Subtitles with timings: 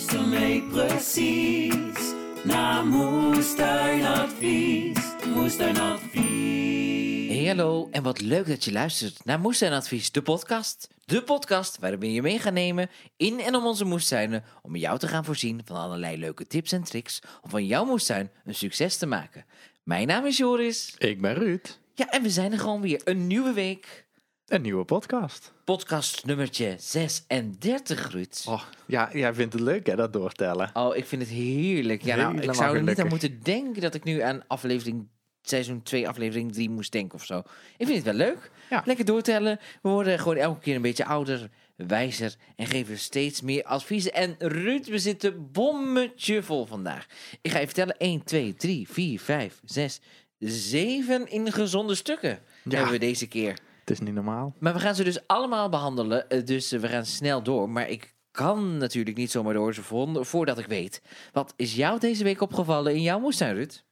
[0.00, 2.14] Luister mee precies
[2.44, 4.98] naar Moestuinadvies.
[5.34, 7.28] Moestuinadvies.
[7.28, 10.88] Hey, hallo en wat leuk dat je luistert naar Moestuinadvies, de podcast.
[11.04, 14.98] De podcast waarin we je mee gaan nemen in en om onze moestuinen om jou
[14.98, 18.96] te gaan voorzien van allerlei leuke tips en tricks om van jouw moestuin een succes
[18.96, 19.44] te maken.
[19.82, 20.94] Mijn naam is Joris.
[20.98, 21.78] Ik ben Ruud.
[21.94, 23.00] Ja, en we zijn er gewoon weer.
[23.04, 24.08] Een nieuwe week.
[24.50, 25.52] Een nieuwe podcast.
[25.64, 28.44] Podcast nummertje 36, Ruud.
[28.48, 30.70] Oh, ja, jij vindt het leuk hè, dat doortellen.
[30.74, 32.02] Oh, ik vind het heerlijk.
[32.02, 35.08] Ja, nou, ik zou er niet aan moeten denken dat ik nu aan aflevering
[35.42, 37.38] seizoen 2, aflevering 3 moest denken of zo.
[37.76, 38.50] Ik vind het wel leuk.
[38.70, 38.82] Ja.
[38.84, 39.58] Lekker doortellen.
[39.82, 44.12] We worden gewoon elke keer een beetje ouder, wijzer en geven steeds meer adviezen.
[44.12, 47.06] En Ruud, we zitten bommetje vol vandaag.
[47.40, 47.96] Ik ga je vertellen.
[47.96, 50.00] 1, 2, 3, 4, 5, 6,
[50.38, 52.70] 7 ingezonde stukken Ja.
[52.74, 53.58] hebben we deze keer.
[53.90, 54.54] Het is niet normaal.
[54.58, 56.28] Maar we gaan ze dus allemaal behandelen.
[56.28, 57.70] eh, Dus eh, we gaan snel door.
[57.70, 61.02] Maar ik kan natuurlijk niet zomaar door ze vonden voordat ik weet.
[61.32, 63.82] Wat is jou deze week opgevallen in jouw moestuin, Ruud?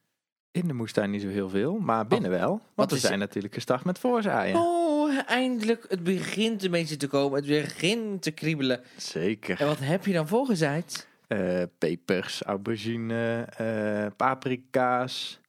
[0.51, 2.49] In de moestuin niet zo heel veel, maar binnen wel.
[2.49, 4.55] Want wat we is- zijn natuurlijk gestart met voorzaaien.
[4.55, 5.85] Oh, eindelijk.
[5.89, 7.37] Het begint een beetje te komen.
[7.39, 8.81] Het begint te kriebelen.
[8.97, 9.59] Zeker.
[9.61, 11.07] En wat heb je dan voorgezaaid?
[11.27, 13.47] Eh, pepers, aubergine,
[14.15, 15.39] paprika's,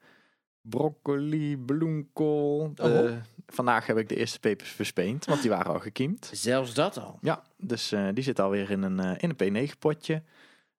[0.63, 2.73] broccoli, bloemkool.
[2.77, 3.11] Oh.
[3.53, 6.31] Vandaag heb ik de eerste pepers verspeend, want die waren al gekiemd.
[6.33, 7.19] Zelfs dat al.
[7.21, 10.23] Ja, dus eh, die zit alweer in een, eh, in een P9-potje.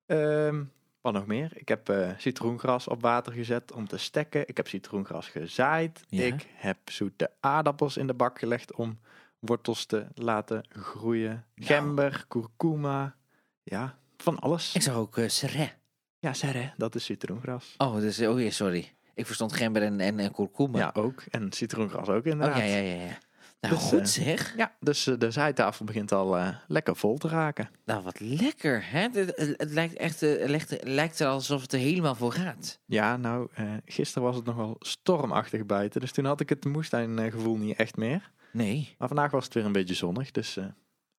[0.06, 0.64] Ehm,
[1.02, 1.52] wat nog meer?
[1.54, 4.48] Ik heb eh, citroengras op water gezet om te stekken.
[4.48, 6.04] Ik heb citroengras gezaaid.
[6.08, 6.24] Ja.
[6.24, 9.00] Ik heb zoete aardappels in de bak gelegd om
[9.40, 11.46] wortels te laten groeien.
[11.56, 13.16] Gember, kurkuma.
[13.64, 14.76] Ja, van alles.
[14.76, 15.72] Ik zag ook uh, serre.
[16.20, 17.74] Ja, serre, dat is citroengras.
[17.78, 18.92] Oh, dus, oh ja, sorry.
[19.16, 20.78] Ik verstond gember en, en, en kurkuma.
[20.80, 21.24] Ja, ook.
[21.30, 22.58] En citroengras ook oh inderdaad.
[22.58, 23.04] ja, ja, ja.
[23.04, 23.18] ja.
[23.62, 24.54] Nou, Dus, goed eh, zeg.
[24.58, 27.70] Ja, dus eh, de zaaitafel begint al eh, lekker vol te raken.
[27.86, 29.00] Nou, wat lekker, hè?
[29.00, 32.80] Het, het- het lijkt echt, het lijkt, lijkt er alsof het er helemaal voor gaat.
[32.86, 33.48] Ja, nou,
[33.86, 36.02] gisteren was het nog wel stormachtig buiten.
[36.02, 38.32] Dus toen had ik het moestuingevoel niet echt meer.
[38.52, 38.96] Nee.
[38.98, 40.32] Maar vandaag was het weer een beetje zonnig.
[40.32, 40.58] Dus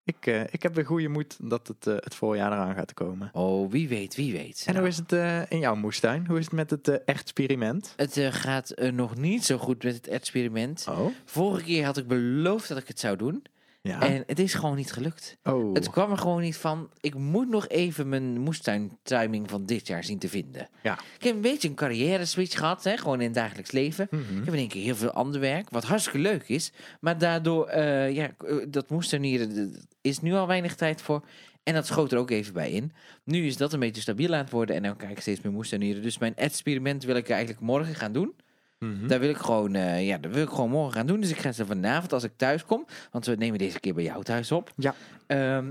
[0.04, 3.30] ik, eh, ik heb weer goede moed dat het, eh, het voorjaar eraan gaat komen.
[3.32, 4.64] Oh, wie weet, wie weet.
[4.66, 6.26] En Nou, hoe is het eh, in jouw moestuin?
[6.26, 7.94] Hoe is het met het experiment?
[7.96, 10.86] Het gaat nog niet zo goed met het experiment.
[10.88, 13.42] Oh, Vorige keer had ik beloofd dat ik het zou doen.
[13.82, 14.00] Ja.
[14.00, 15.36] En het is gewoon niet gelukt.
[15.44, 16.90] oh, Het kwam er gewoon niet van.
[17.00, 20.68] Ik moet nog even mijn moestuin-timing van dit jaar zien te vinden.
[20.82, 20.98] Ja.
[21.18, 24.06] Ik heb een beetje een carrière-switch gehad, hè, gewoon in het dagelijks leven.
[24.10, 24.38] Mhm.
[24.38, 26.72] Ik heb in één keer heel veel ander werk, wat hartstikke leuk is.
[27.00, 31.24] Maar daardoor, eh, ja, eh, dat moestuinieren er is nu al weinig tijd voor.
[31.62, 32.92] En dat schoot er ook even bij in.
[33.24, 35.52] Nu is dat een beetje stabiel aan het worden en dan kijk ik steeds meer
[35.52, 36.02] moestuinieren.
[36.02, 38.34] Dus mijn experiment wil ik eigenlijk morgen gaan doen.
[38.82, 39.06] Mhm.
[39.06, 41.20] Daar wil ik gewoon, eh, ja, dat wil ik gewoon morgen gaan doen.
[41.20, 44.04] Dus ik ga ze vanavond als ik thuis kom, want we nemen deze keer bij
[44.04, 44.72] jou thuis op.
[44.76, 44.94] Ja.
[45.26, 45.70] Ehm,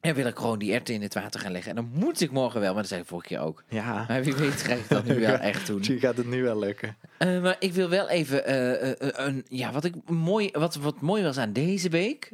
[0.00, 1.70] en wil ik gewoon die erwten in het water gaan leggen.
[1.70, 3.64] En dan moet ik morgen wel, maar dat zei ik vorige keer ook.
[3.68, 5.76] Ja, Maar wie weet ga ik dat nu wel echt doen.
[5.76, 6.96] misschien gaat het nu wel lukken.
[7.18, 8.94] Eh, maar ik wil wel even eh,
[9.26, 12.32] een, ja, wat ik mooi, wat, wat mooi was aan deze week,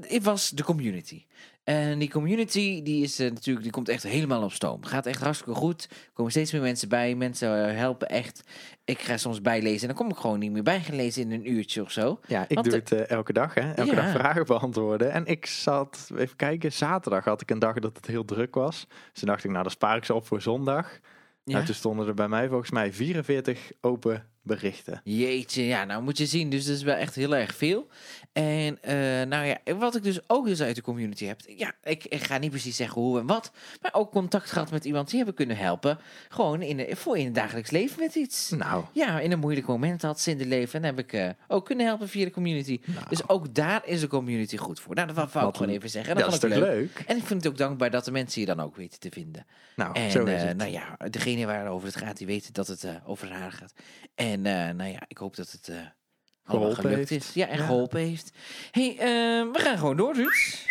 [0.00, 1.24] het was de community.
[1.66, 4.84] En die community, die is eh, natuurlijk, die komt echt helemaal op stoom.
[4.84, 5.86] Gaat echt hartstikke goed.
[5.90, 7.14] Er komen steeds meer mensen bij.
[7.14, 8.42] Mensen eh, helpen echt.
[8.84, 11.82] Ik ga soms bijlezen en dan kom ik gewoon niet meer bijgelezen in een uurtje
[11.82, 12.20] of zo.
[12.26, 13.72] Ja, ik Want doe de- het eh, elke dag, hè?
[13.72, 14.02] Elke Ja.
[14.02, 15.12] dag vragen beantwoorden.
[15.12, 18.86] En ik zat, even kijken, zaterdag had ik een dag dat het heel druk was.
[18.88, 20.90] Dus toen dacht ik, nou, dan spaar ik ze op voor zondag.
[21.44, 21.52] Ja.
[21.52, 25.00] Nou, toen stonden er bij mij volgens mij 44 open berichten.
[25.04, 26.50] Jeetje, ja, nou moet je zien.
[26.50, 27.88] Dus dat is wel echt heel erg veel.
[28.32, 28.94] En eh,
[29.28, 31.40] nou ja, wat ik dus ook dus uit de community heb.
[31.56, 33.52] Ja, ik, ik ga niet precies zeggen hoe en wat.
[33.82, 35.98] Maar ook contact gehad met iemand die hebben kunnen helpen.
[36.28, 38.50] Gewoon in, de- voor in het dagelijks leven met iets.
[38.50, 40.80] Nou, Ja, in een moeilijk moment had ze in de leven.
[40.80, 42.80] En heb ik eh, ook kunnen helpen via de community.
[42.84, 43.06] Nou.
[43.08, 44.94] Dus ook daar is de community goed voor.
[44.94, 46.14] Nou, dat wou ik gewoon even zeggen.
[46.14, 46.68] En dat dat is toch leuk.
[46.74, 47.04] leuk?
[47.06, 49.46] En ik vind het ook dankbaar dat de mensen je dan ook weten te vinden.
[49.76, 50.56] Nou, En zo is eh, het.
[50.56, 53.72] nou ja, degene waarover het gaat, die weten dat het over haar gaat.
[54.14, 55.92] En eh, nou ja, ik hoop dat het eh allemaal
[56.44, 57.28] Geholpen gelukt heeft.
[57.28, 57.34] is.
[57.34, 57.64] Ja, en Ja.
[57.64, 58.30] geholpen heeft.
[58.70, 59.06] hey, eh,
[59.52, 60.64] we gaan gewoon door, Ruud.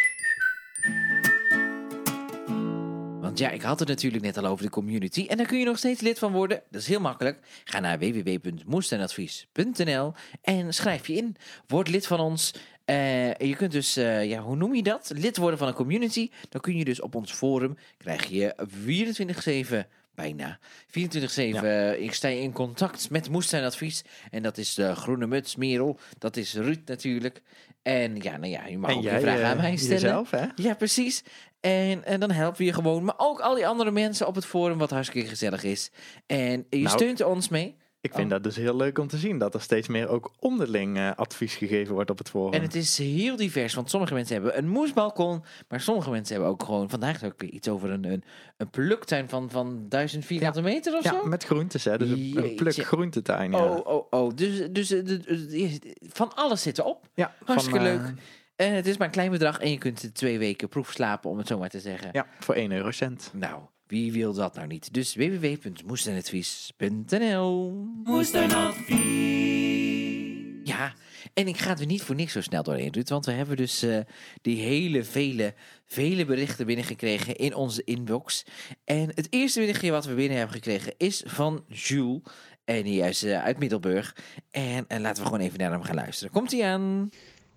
[3.21, 5.25] Want ja, ik had het natuurlijk net al over de community.
[5.29, 6.61] En daar kun je nog steeds lid van worden.
[6.69, 7.39] Dat is heel makkelijk.
[7.63, 11.35] Ga naar www.moestuinadvies.nl en schrijf je in.
[11.67, 12.53] Word lid van ons.
[12.85, 15.11] Eh, je kunt dus, ja, hoe noem je dat?
[15.15, 16.29] Lid worden van een community.
[16.49, 20.59] Dan kun je dus op ons forum, krijg je 24-7 bijna.
[20.87, 21.63] 24-7.
[21.63, 24.03] eh, ik sta in contact met Moestuinadvies.
[24.31, 25.99] En dat is de groene muts, Merel.
[26.17, 27.41] Dat is Ruud natuurlijk.
[27.81, 30.01] En ja, nou ja, je mag En ook jij je vragen eh, aan mij stellen.
[30.01, 30.45] jezelf, hè?
[30.55, 31.23] Ja, precies.
[31.59, 33.03] En, en dan helpen we je gewoon.
[33.03, 35.91] Maar ook al die andere mensen op het forum, wat hartstikke gezellig is.
[36.25, 37.75] En je Nou, steunt ons mee.
[38.05, 38.29] Ik vind Oh.
[38.31, 39.37] dat dus heel leuk om te zien.
[39.37, 42.53] Dat er steeds meer ook onderling eh, advies gegeven wordt op het forum.
[42.53, 46.51] En het is heel divers, want sommige mensen hebben een moesbalkon, maar sommige mensen hebben
[46.51, 48.23] ook gewoon, vandaag ook iets over een, een,
[48.57, 51.25] een pluktuin van, van 1000 vierkante meter of ja, zo.
[51.27, 51.97] met groentes, hè.
[51.97, 53.65] Dus een, een pluk groentetuin, ja.
[53.65, 54.31] Oh, oh, oh.
[54.35, 57.07] Dus, dus eh, de- van alles zit erop.
[57.13, 58.13] ja hartstikke van, eh, leuk.
[58.55, 61.37] En het is maar een klein bedrag en je kunt twee weken proef slapen, om
[61.37, 62.09] het zo maar te zeggen.
[62.11, 63.29] Ja, voor 1 eurocent.
[63.33, 63.61] Nou,
[63.95, 64.93] wie wil dat nou niet?
[64.93, 67.71] Dus www.moestenadvies.nl
[68.03, 70.63] Moestuinadvies.
[70.63, 70.93] Ja,
[71.33, 73.09] en ik ga er niet voor niks zo snel doorheen, Ruud.
[73.09, 73.99] Want we hebben dus eh,
[74.41, 75.53] die hele vele,
[75.85, 78.45] vele berichten binnengekregen in onze inbox.
[78.83, 82.21] En het eerste berichtje wat we binnen hebben gekregen is van Jules.
[82.65, 84.15] En die is eh, uit Middelburg.
[84.51, 86.33] En, en laten we gewoon even naar hem gaan luisteren.
[86.33, 87.09] Komt hij aan?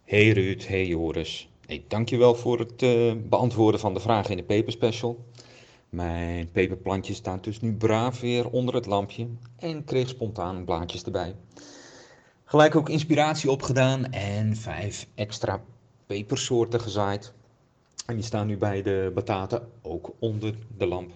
[0.05, 1.49] Hey Ruud, hey Joris.
[1.69, 5.26] Hey, dankjewel voor het eh, beantwoorden van de vragen in de Paper Special.
[5.88, 11.35] Mijn peperplantje staat dus nu braaf weer onder het lampje en kreeg spontaan blaadjes erbij.
[12.44, 15.62] Gelijk ook inspiratie opgedaan en vijf extra
[16.06, 17.32] pepersoorten gezaaid.
[18.06, 21.12] En die staan nu bij de bataten ook onder de lamp.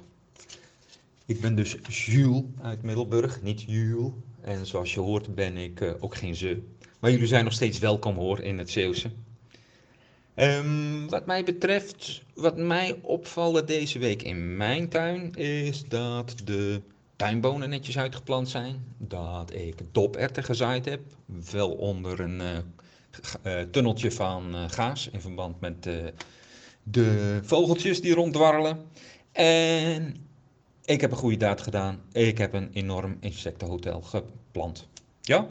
[1.26, 4.10] Ik ben dus Jules uit Middelburg, niet Jules.
[4.40, 6.62] En zoals je hoort ben ik eh, ook geen ze.
[7.00, 9.10] Maar jullie zijn nog steeds welkom hoor in het Zeeuwse.
[10.34, 16.80] Ehm, wat mij betreft, wat mij opvallen deze week in mijn tuin is dat de
[17.16, 18.84] tuinbonen netjes uitgeplant zijn.
[18.98, 21.00] Dat ik doperwten gezaaid heb,
[21.50, 22.58] wel onder een eh,
[23.42, 25.82] eh, tunneltje van eh, gaas in verband met
[26.82, 28.78] de vogeltjes die ronddwarrelen.
[29.32, 30.16] En
[30.84, 32.00] ik heb een goede daad gedaan.
[32.12, 34.88] Ik heb een enorm insectenhotel geplant.
[35.20, 35.46] Ja?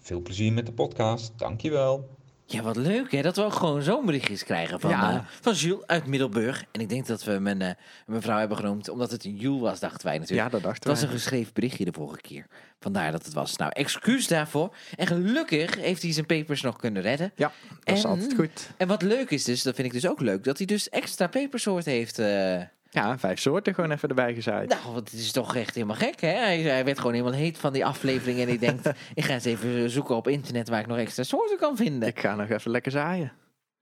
[0.00, 1.32] Veel plezier met de podcast.
[1.36, 2.13] Dankjewel.
[2.46, 5.12] Ja, wat leuk hè, dat we ook gewoon zo'n berichtjes krijgen van, Ja.
[5.12, 6.64] eh, van Jules uit Middelburg.
[6.72, 7.70] En ik denk dat we mijn, eh,
[8.06, 10.40] mijn vrouw hebben genoemd, omdat het een Jules was, dachten wij natuurlijk.
[10.46, 11.08] Ja, dat Het dachten was wij.
[11.08, 12.46] een geschreven berichtje de vorige keer.
[12.80, 13.56] Vandaar dat het was.
[13.56, 14.74] Nou, excuus daarvoor.
[14.96, 17.32] En gelukkig heeft hij zijn papers nog kunnen redden.
[17.36, 17.52] Ja,
[17.84, 18.70] dat is altijd goed.
[18.76, 21.26] En wat leuk is dus, dat vind ik dus ook leuk, dat hij dus extra
[21.26, 22.18] pepersoort heeft.
[22.18, 22.60] eh,
[22.94, 24.68] Ja, vijf soorten gewoon even erbij gezaaid.
[24.68, 26.28] nou, want het is toch echt helemaal gek, hè?
[26.28, 28.40] Hij, hij werd gewoon helemaal heet van die aflevering.
[28.40, 28.80] En ik denk,
[29.14, 32.08] ik ga eens even zoeken op internet waar ik nog extra soorten kan vinden.
[32.08, 33.32] Ik ga nog even lekker zaaien.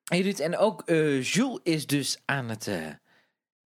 [0.04, 2.76] Hey Ruud, en ook eh, Jules is dus aan het, eh,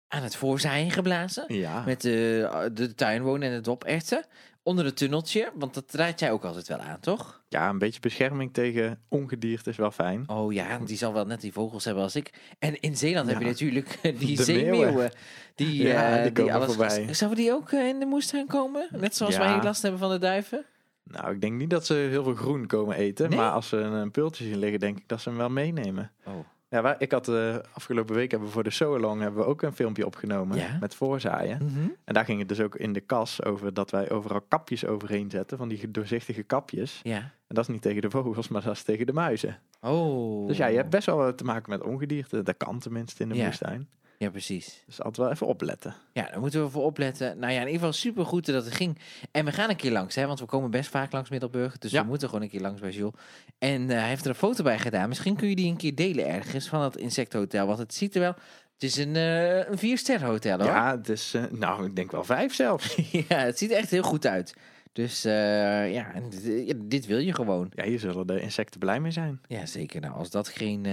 [0.09, 1.45] aan het voorzaaien geblazen.
[1.49, 4.25] Ja, Met de, de tuinwonen en de doperwten.
[4.67, 7.43] Onder het tunneltje, want dat draait jij ook altijd wel aan, toch?
[7.49, 10.29] ja, een beetje bescherming tegen ongedierte is wel fijn.
[10.29, 12.33] Oh ja, die zal wel net die vogels hebben als ik.
[12.59, 14.79] En in Zeeland heb je natuurlijk die De zeemeeuwen.
[14.95, 15.11] meeuwen.
[15.55, 16.67] Die, Ja, eh, die komen alles...
[16.67, 17.15] voorbij.
[17.15, 18.89] Zouden die ook eh, in de moestuin komen?
[18.91, 19.41] Net zoals Ja.
[19.41, 20.65] wij hier last hebben van de duiven?
[21.05, 23.29] Nou, ik denk niet dat ze heel veel groen komen eten.
[23.29, 23.39] Nee?
[23.39, 26.13] Maar als ze een, een pultje zien liggen, denk ik dat ze hem wel meenemen.
[26.25, 26.35] Oh.
[26.77, 29.63] Ja, waar, ik had eh, afgelopen week hebben we voor de Soalong hebben we ook
[29.63, 30.77] een filmpje opgenomen Ja?
[30.81, 31.59] met voorzaaien.
[31.65, 31.89] Mhm.
[32.05, 35.31] En daar ging het dus ook in de kas over dat wij overal kapjes overheen
[35.31, 37.01] zetten, van die doorzichtige kapjes.
[37.03, 37.17] Ja.
[37.19, 39.59] En dat is niet tegen de vogels, maar dat is tegen de muizen.
[39.81, 40.47] Oh.
[40.47, 42.43] Dus ja, je hebt best wel te maken met ongedierte.
[42.43, 43.45] Dat kan tenminste in de Ja.
[43.45, 43.89] moestuin.
[44.19, 44.83] Ja, precies.
[44.87, 45.95] Dus altijd wel even opletten.
[46.13, 47.39] Ja, daar moeten we voor opletten.
[47.39, 48.99] Nou ja, in ieder geval super goed dat het ging.
[49.31, 51.79] En we gaan een keer langs, hè, want we komen best vaak langs Middelburg.
[51.79, 52.03] Dus Ja.
[52.03, 53.13] we moeten gewoon een keer langs bij Jules.
[53.59, 55.09] En eh, hij heeft er een foto bij gedaan.
[55.09, 57.67] Misschien kun je die een keer delen ergens van dat insecthotel.
[57.67, 58.35] Want het ziet er wel...
[58.73, 60.67] Het is een, eh een vier hotel hoor.
[60.67, 62.95] Ja, het is, eh, nou, ik denk wel vijf zelfs.
[63.29, 64.55] ja, het ziet er echt heel goed uit.
[64.93, 66.13] Dus ja,
[66.43, 67.71] dit, dit wil je gewoon.
[67.75, 69.41] ja, hier zullen de insecten blij mee zijn.
[69.47, 70.01] Ja, zeker.
[70.01, 70.87] Nou, als dat geen,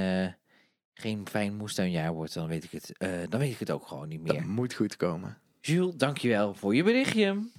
[0.93, 4.07] geen fijn moestuinjaar wordt, dan weet ik het, eh, dan weet ik het ook gewoon
[4.07, 4.47] niet Dat meer.
[4.47, 5.37] moet goed komen.
[5.61, 7.49] Jules, dankjewel voor je berichtje.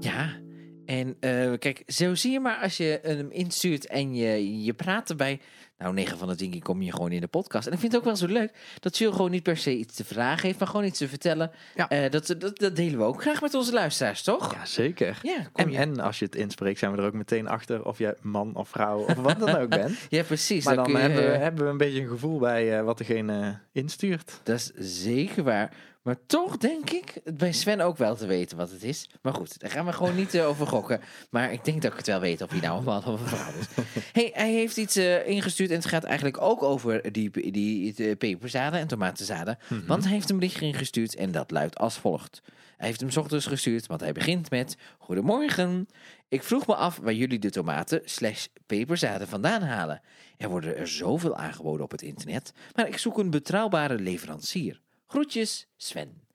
[0.00, 0.40] Ja,
[0.86, 5.10] en eh, kijk, zo zie je maar als je hem instuurt en je, je praat
[5.10, 5.40] erbij.
[5.78, 7.66] Nou, 9 van de 10 keer kom je gewoon in de podcast.
[7.66, 9.96] En ik vind het ook wel zo leuk dat Jules gewoon niet per se iets
[9.96, 11.50] te vragen heeft, maar gewoon iets te vertellen.
[11.74, 11.88] Ja.
[11.88, 14.54] Eh, dat, dat, dat delen we ook graag met onze luisteraars, toch?
[14.54, 15.18] Ja, zeker.
[15.22, 18.54] Ja, En, als je het inspreekt, zijn we er ook meteen achter of je man
[18.54, 19.98] of vrouw of wat dan ook bent.
[20.08, 20.64] ja, precies.
[20.64, 23.58] Maar dan je- hebben, we, hebben we een beetje een gevoel bij eh, wat degene
[23.72, 24.40] instuurt.
[24.42, 25.72] Dat is zeker waar.
[26.02, 29.10] Maar toch denk ik bij Sven ook wel te weten wat het is.
[29.22, 31.00] Maar goed, daar gaan we gewoon niet eh, over gokken.
[31.30, 33.26] Maar ik denk dat ik het wel weet of hij nou een man of een
[33.26, 33.66] vrouw is.
[34.12, 38.16] hey, hij heeft iets eh, ingestuurd en het gaat eigenlijk ook over die, die, die
[38.16, 39.58] peperzaden en tomatenzaden.
[39.86, 42.42] Want hij heeft een berichtje ingestuurd en dat luidt als volgt.
[42.76, 44.76] Hij heeft hem ochtends gestuurd, want hij begint met...
[44.98, 45.88] Goedemorgen.
[46.28, 50.00] Ik vroeg me af waar jullie de tomaten slash peperzaden vandaan halen.
[50.36, 54.80] Er worden er zoveel aangeboden op het internet, maar ik zoek een betrouwbare leverancier.
[55.06, 56.26] Groetjes, Sven.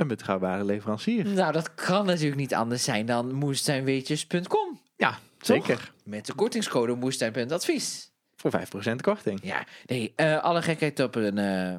[0.00, 1.26] Een betrouwbare leverancier.
[1.26, 4.80] Nou, dat kan natuurlijk niet anders zijn dan moestuinweetjes.com.
[4.96, 5.92] Ja, zeker.
[6.04, 8.10] Met de kortingscode moestuin.advies.
[8.36, 8.50] Voor
[8.92, 9.40] 5% korting.
[9.42, 11.38] Ja, nee, eh, alle gekheid op een...
[11.38, 11.76] eh,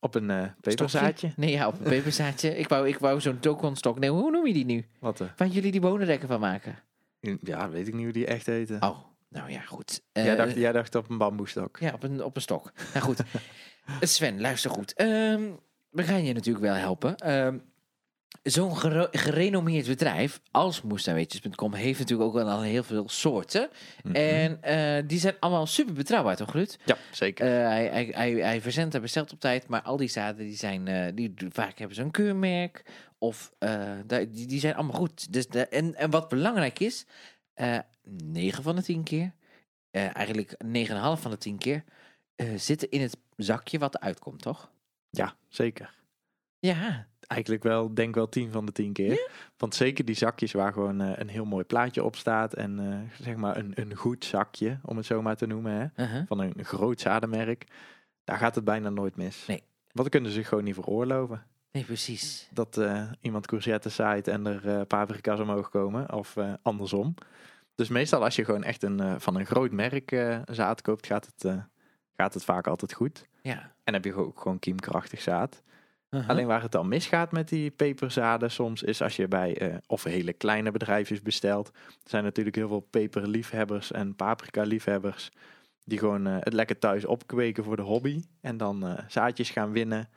[0.00, 1.32] Op een eh peperzaadje.
[1.36, 2.56] Nee, ja, op een peperzaadje.
[2.58, 3.98] ik wou, ik wou zo'n tokenstok.
[3.98, 4.86] Nee, hoe noem je die nu?
[5.00, 6.78] Wat eh, Waar jullie die bonenrekken van maken?
[7.40, 8.82] Ja, weet ik niet hoe die echt heten.
[8.82, 10.02] Oh, nou ja, goed.
[10.12, 11.76] jij, dacht, jij dacht op een bamboestok.
[11.80, 12.72] Ja, op een, op een stok.
[12.94, 13.20] Nou goed.
[14.00, 14.94] Sven, luister goed.
[14.94, 15.42] Ehm,
[15.90, 17.16] we gaan je natuurlijk wel helpen.
[17.16, 17.58] Ehm,
[18.42, 18.76] Zo'n
[19.10, 23.68] gerenommeerd bedrijf als moestuinweetjes.com heeft natuurlijk ook wel al heel veel soorten.
[24.02, 24.14] Mhm.
[24.14, 26.76] En eh, die zijn allemaal super betrouwbaar, toch Ruud?
[26.84, 27.46] Ja, zeker.
[27.46, 30.56] Eh, hij, hij, hij, hij verzendt en bestelt op tijd, maar al die zaden die
[30.56, 32.84] zijn, eh, die, vaak hebben ze een keurmerk
[33.18, 33.52] of
[34.06, 35.32] die, die zijn allemaal goed.
[35.32, 37.06] Dus de, en, en wat belangrijk is,
[37.54, 37.78] eh
[38.24, 39.32] 9 van de 10 keer,
[39.90, 41.84] eigenlijk 9,5 van de 10 keer,
[42.56, 44.70] zitten in het zakje wat eruit komt, toch?
[45.10, 45.94] ja, zeker.
[46.58, 49.30] Ja, Eigenlijk wel, denk wel tien van de tien keer.
[49.56, 52.54] Want zeker die zakjes waar gewoon eh, een heel mooi plaatje op staat.
[52.54, 55.72] En eh, zeg maar een, een goed zakje, om het zo maar te noemen.
[55.72, 56.22] Hè, uh-huh.
[56.26, 57.66] van een groot zadenmerk.
[58.24, 59.46] Daar gaat het bijna nooit mis.
[59.46, 59.62] Nee.
[59.92, 61.42] Want dan kunnen ze zich gewoon niet veroorloven.
[61.72, 62.48] nee, precies.
[62.52, 66.12] Dat eh, iemand courgette zaait en er paprika's omhoog komen.
[66.12, 67.14] Of andersom.
[67.74, 71.54] Dus meestal als je gewoon echt een, van een groot merk zaad koopt, gaat het,
[72.16, 73.26] gaat het vaak altijd goed.
[73.42, 73.72] Ja.
[73.84, 75.62] En heb je ook gewoon kiemkrachtig zaad.
[76.10, 76.28] Uh-huh.
[76.28, 80.04] Alleen waar het dan misgaat met die peperzaden soms is als je bij eh, of
[80.04, 81.68] hele kleine bedrijfjes bestelt.
[81.68, 85.30] Er zijn natuurlijk heel veel peperliefhebbers en paprika-liefhebbers
[85.84, 89.72] die gewoon eh, het lekker thuis opkweken voor de hobby en dan eh, zaadjes gaan
[89.72, 90.08] winnen.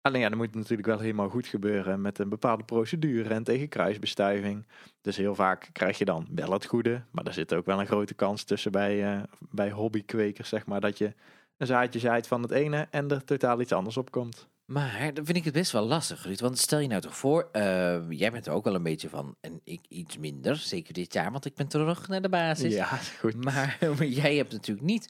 [0.00, 3.44] Alleen ja, dan moet het natuurlijk wel helemaal goed gebeuren met een bepaalde procedure en
[3.44, 4.66] tegen kruisbestuiving.
[5.00, 7.86] Dus heel vaak krijg je dan wel het goede, maar er zit ook wel een
[7.86, 11.14] grote kans tussen bij, bij hobbykwekers, zeg maar, dat je
[11.56, 14.48] een zaadje zaait van het ene en er totaal iets anders op komt.
[14.66, 16.40] Maar dan vind ik het best wel lastig, Ruud.
[16.40, 19.36] Want stel je nou toch voor, eh, jij bent er ook wel een beetje van,
[19.40, 22.74] en ik iets minder, zeker dit jaar, want ik ben terug naar de basis.
[22.74, 22.86] Ja,
[23.20, 23.44] goed.
[23.44, 25.08] Maar, maar jij hebt natuurlijk niet.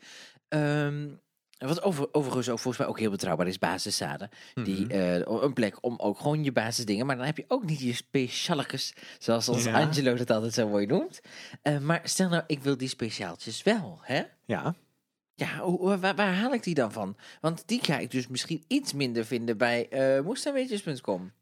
[0.49, 1.09] ehm,
[1.59, 4.29] wat over, overigens ook volgens mij ook heel betrouwbaar is, basiszaden.
[4.55, 4.91] Die, Mhm.
[4.91, 7.07] eh, een plek om ook gewoon je basisdingen.
[7.07, 9.73] Maar dan heb je ook niet je specialekes, zoals ons Ja.
[9.81, 11.21] Angelo dat altijd zo mooi noemt.
[11.63, 14.23] Eh, maar stel nou, ik wil die speciaaltjes wel, hè?
[14.47, 14.75] Ja,
[15.39, 17.17] Ja, waar, waar haal ik die dan van?
[17.41, 19.89] Want die ga ik dus misschien iets minder vinden bij
[20.25, 21.33] moestuinweetjes.com.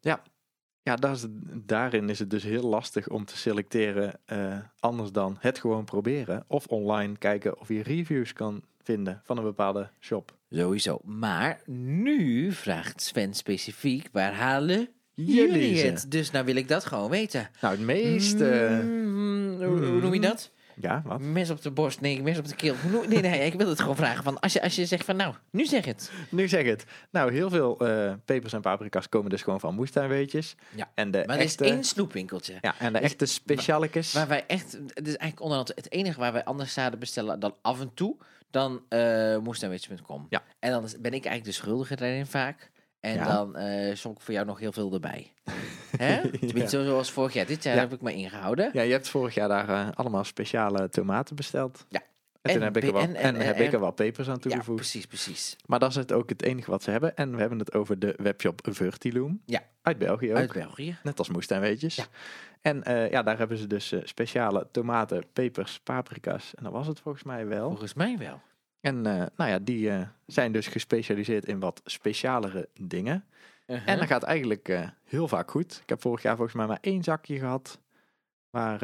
[0.82, 4.20] ja is, het- daarin is het dus heel lastig om te selecteren.
[4.24, 6.44] eh, anders dan het gewoon proberen.
[6.48, 10.36] Of online kijken of je reviews kan vinden van een bepaalde shop.
[10.50, 10.98] Sowieso.
[11.04, 16.06] Maar nu vraagt Sven specifiek, waar halen Jullie het?
[16.08, 17.50] Dus nou wil ik dat gewoon weten.
[17.60, 18.80] Nou, het meeste...
[18.84, 20.50] Mm, hoe, hoe noem je dat?
[20.80, 21.20] Ja, wat?
[21.20, 22.74] Mes op de borst, nee, mes op de keel.
[23.08, 24.24] Nee, nee, ik wil het gewoon vragen.
[24.24, 26.10] Van als, je, als je zegt van, nou, nu zeg het.
[26.28, 26.84] Nu zeg het.
[27.10, 30.54] Nou, heel veel eh, pepers en paprika's komen dus gewoon van moestuinweetjes.
[30.74, 30.90] Ja.
[30.94, 31.64] En de Maar er is echte...
[31.64, 32.54] één snoepwinkeltje.
[32.60, 34.12] Ja, en de Dus- echte specialetjes.
[34.12, 37.54] Waar wij echt, het is eigenlijk onderhand het enige waar wij anders zaden bestellen dan
[37.62, 38.16] af en toe,
[38.50, 40.26] dan eh moestuinweetjes.com.
[40.28, 40.42] Ja.
[40.58, 42.70] En dan ben ik eigenlijk de schuldige daarin vaak.
[43.04, 43.24] En Ja.
[43.34, 45.32] dan eh som ik voor jou nog heel veel erbij.
[45.96, 46.30] Hè?
[46.38, 47.46] Tenminste, zoals vorig jaar.
[47.46, 47.80] Dit jaar Ja.
[47.80, 48.70] heb ik me ingehouden.
[48.72, 51.84] Ja, je hebt vorig jaar daar eh, allemaal speciale tomaten besteld.
[51.88, 52.00] Ja.
[52.42, 54.28] En, toen En heb ik er wel, en- en, en- heb ik er wel pepers
[54.28, 54.76] aan Ja, toegevoegd.
[54.80, 55.56] precies, precies.
[55.66, 57.16] Maar dat is het ook het enige wat ze hebben.
[57.16, 59.40] En we hebben het over de webshop Vertiloom.
[59.44, 59.62] Ja.
[59.82, 60.36] Uit België ook.
[60.36, 60.96] Uit België.
[61.02, 61.94] Net als moestuinweetjes.
[61.96, 62.04] Ja.
[62.60, 66.54] En eh, ja, daar hebben ze dus eh, speciale tomaten, pepers, paprika's.
[66.54, 67.68] En dat was het volgens mij wel.
[67.68, 68.40] Volgens mij wel.
[68.84, 73.24] En eh, nou ja, die eh, zijn dus gespecialiseerd in wat specialere dingen.
[73.66, 75.80] En dat gaat eigenlijk eh, heel vaak goed.
[75.82, 77.80] Ik heb vorig jaar volgens mij maar één zakje gehad
[78.50, 78.80] waar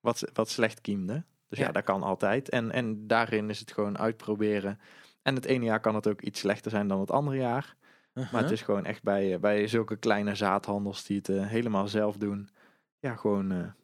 [0.00, 1.24] wat, wat slecht kiemde.
[1.48, 1.66] Dus ja.
[1.66, 1.72] Ja.
[1.72, 2.48] dat kan altijd.
[2.48, 4.80] En, en daarin is het gewoon uitproberen.
[5.22, 7.76] En het ene jaar kan het ook iets slechter zijn dan het andere jaar.
[8.12, 12.48] Maar het is gewoon echt bij, bij zulke kleine zaadhandels die het helemaal zelf doen.
[12.98, 13.74] Ja, gewoon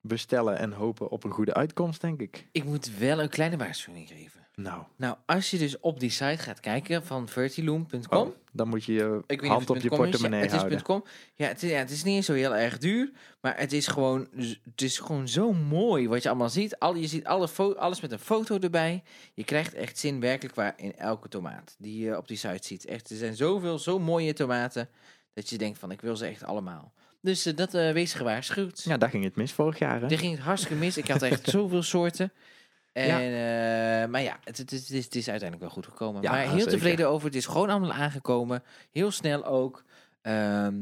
[0.00, 2.48] bestellen en hopen op een goede uitkomst, denk ik.
[2.52, 4.41] Ik moet wel een kleine waarschuwing geven.
[4.62, 8.18] Nou, Nou, als je dus op die site gaat kijken van vertiloom.com.
[8.18, 10.10] oh, dan moet je je Ik hand op je .com is.
[10.10, 10.78] portemonnee ja, het houden.
[10.78, 11.04] is .com.
[11.34, 13.10] Ja het, is, ja, het is niet zo heel erg duur.
[13.40, 14.28] Maar het is gewoon,
[14.64, 16.78] het is gewoon zo mooi wat je allemaal ziet.
[16.78, 19.02] Al, je ziet alle alles met een foto erbij.
[19.34, 22.84] Je krijgt echt zin werkelijk waar in elke tomaat die je op die site ziet.
[22.84, 24.88] Echt, er zijn zoveel, zo mooie tomaten.
[25.34, 26.92] Dat je denkt van, ik wil ze echt allemaal.
[27.20, 28.82] Dus eh, dat eh, wees gewaarschuwd.
[28.82, 30.06] Ja, daar ging het mis vorig jaar, hè?
[30.06, 30.96] Er ging het hartstikke mis.
[30.96, 32.32] Ik had echt zoveel soorten.
[32.92, 36.22] En, eh, maar ja, het, het, is, het, is, uiteindelijk wel goed gekomen.
[36.22, 36.70] Ja, maar heel zeker.
[36.72, 37.26] tevreden over.
[37.26, 38.62] Het is gewoon allemaal aangekomen.
[38.90, 39.84] Heel snel ook.
[40.22, 40.74] Ehm,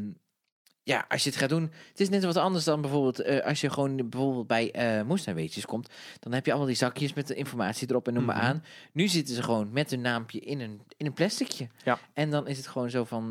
[0.83, 1.71] ja, als je het gaat doen.
[1.89, 5.67] Het is net wat anders dan bijvoorbeeld eh, als je gewoon bijvoorbeeld bij eh moestuinweetjes
[5.67, 5.91] komt.
[6.21, 8.45] Dan heb je allemaal die zakjes met de informatie erop en noem maar Mhm.
[8.45, 8.65] aan.
[8.93, 11.69] Nu zitten ze gewoon met hun naampje in een, in een plasticje.
[11.85, 11.99] Ja.
[12.13, 13.31] En dan is het gewoon zo van...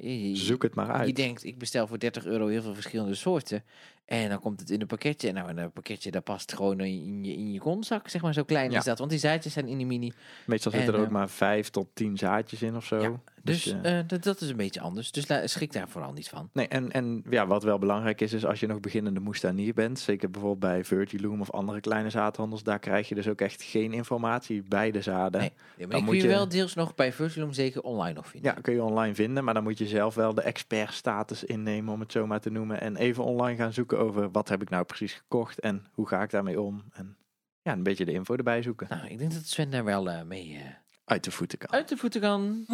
[0.00, 1.06] je- je- Zoek het maar uit.
[1.06, 3.64] je denkt, ik bestel voor 30 euro heel veel verschillende soorten.
[4.04, 5.32] En dan komt het in een pakketje.
[5.32, 8.32] Nou, en een pakketje dat past gewoon in je, in je kontzak, zeg maar.
[8.34, 8.78] Zo klein Ja.
[8.78, 8.98] is dat.
[8.98, 10.12] Want die zaadjes zijn in die mini.
[10.46, 13.00] Meestal En, zitten er ook eh, maar vijf tot tien zaadjes in of zo.
[13.00, 15.12] Ja, Dus Dus, eh, dat, dat is een beetje anders.
[15.12, 16.48] Dus schrik daar vooral niet van.
[16.52, 19.98] Nee, en, en ja, wat wel belangrijk is, is als je nog beginnende moestanier bent,
[19.98, 23.92] zeker bijvoorbeeld bij Virtuloom of andere kleine zaadhandels, daar krijg je dus ook echt geen
[23.92, 25.40] informatie bij de zaden.
[25.40, 28.52] Nee, maar Dan kun je je- wel deels nog bij Virtualum zeker online nog vinden.
[28.54, 32.00] Ja, kun je online vinden, maar dan moet je zelf wel de expertstatus innemen, om
[32.00, 32.80] het zo maar te noemen.
[32.80, 36.22] En even online gaan zoeken over wat heb ik nou precies gekocht en hoe ga
[36.22, 36.84] ik daarmee om.
[36.92, 37.16] En
[37.62, 38.86] ja, een beetje de info erbij zoeken.
[38.90, 40.60] Nou, ik denk dat Sven daar wel eh, mee eh,
[41.04, 41.70] Uit de voeten kan.
[41.72, 42.64] uit de voeten kan.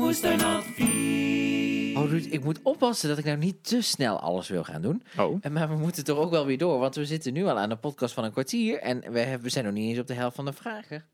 [1.95, 5.03] Oh Ruud, ik moet oppassen dat ik nou niet te snel alles wil gaan doen.
[5.19, 7.59] Oh, En Maar we moeten toch ook wel weer door, want we zitten nu al
[7.59, 8.79] aan een podcast van een kwartier.
[8.81, 11.05] En we, hebben, we zijn nog niet eens op de helft van de vragen.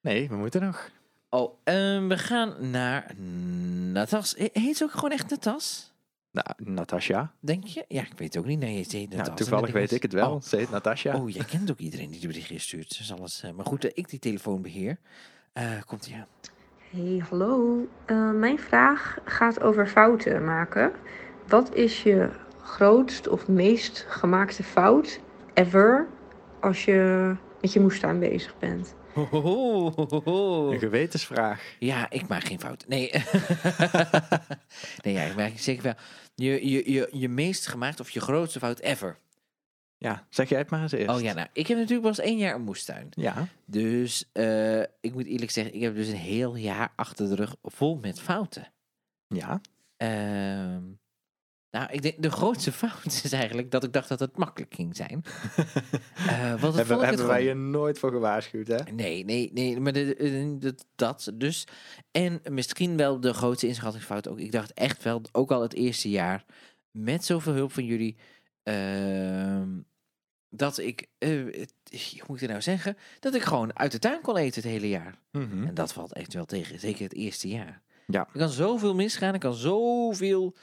[0.00, 0.90] nee, we moeten nog.
[1.30, 3.14] Oh, ehm, we gaan naar
[3.92, 4.34] Natas.
[4.38, 5.92] He- Heet ze ook gewoon echt Natas?
[6.34, 7.32] Nou, Natasja.
[7.40, 7.84] Denk je?
[7.88, 8.58] Ja, ik weet het ook niet.
[8.58, 9.08] Nee.
[9.10, 10.30] Nou, toevallig weet ik het wel.
[10.32, 11.16] Oh, Ze heet Natasja.
[11.16, 12.98] oh, jij kent ook iedereen die de berichtjes stuurt.
[12.98, 14.98] Dus alles, eh, maar goed, dat ik die telefoon beheer.
[15.52, 16.26] Eh, komt ie aan.
[16.90, 17.86] Hey, hallo.
[18.04, 20.92] Eh, mijn vraag gaat over fouten maken.
[21.46, 22.30] Wat is je
[22.62, 25.20] grootst of meest gemaakte fout
[25.54, 26.08] ever
[26.60, 27.32] als je
[27.64, 28.94] met je moestuin bezig bent?
[29.14, 30.70] Ho, ho, ho, ho, ho.
[30.72, 31.62] Een gewetensvraag.
[31.78, 32.84] Ja, ik maak geen fout.
[32.88, 33.10] Nee.
[35.04, 35.94] nee, ja, ik maak zeker wel.
[36.34, 39.18] Je, je, je, je meest gemaakt of je grootste fout ever.
[39.96, 41.16] Ja, zeg jij het maar eens eerst.
[41.16, 43.08] Oh ja, nou, ik heb natuurlijk pas één jaar een moestuin.
[43.10, 47.34] Ja, Dus eh, ik moet eerlijk zeggen, ik heb dus een heel jaar achter de
[47.34, 48.72] rug vol met fouten.
[49.28, 49.60] ja.
[49.96, 50.82] Ehm,
[51.74, 54.96] nou, ik denk de grootste fout is eigenlijk dat ik dacht dat het makkelijk ging
[54.96, 55.24] zijn.
[56.28, 58.92] Eh, want dat Hebben, ik hebben wij je nooit voor gewaarschuwd, hè?
[58.92, 61.66] Nee, nee, nee, maar de, de- dat, dat dus.
[62.10, 64.38] En misschien wel de grootste inschattingsfout ook.
[64.38, 66.44] Ik dacht echt wel, ook al het eerste jaar,
[66.90, 68.16] met zoveel hulp van jullie,
[68.62, 69.68] ehm,
[70.48, 74.20] dat ik, eh, hoe moet ik het nou zeggen, dat ik gewoon uit de tuin
[74.20, 75.18] kon eten het hele jaar.
[75.32, 75.64] Mhm.
[75.66, 77.82] En dat valt echt wel tegen, zeker het eerste jaar.
[78.06, 78.28] Ja.
[78.32, 80.54] Er kan zoveel misgaan, er kan zoveel,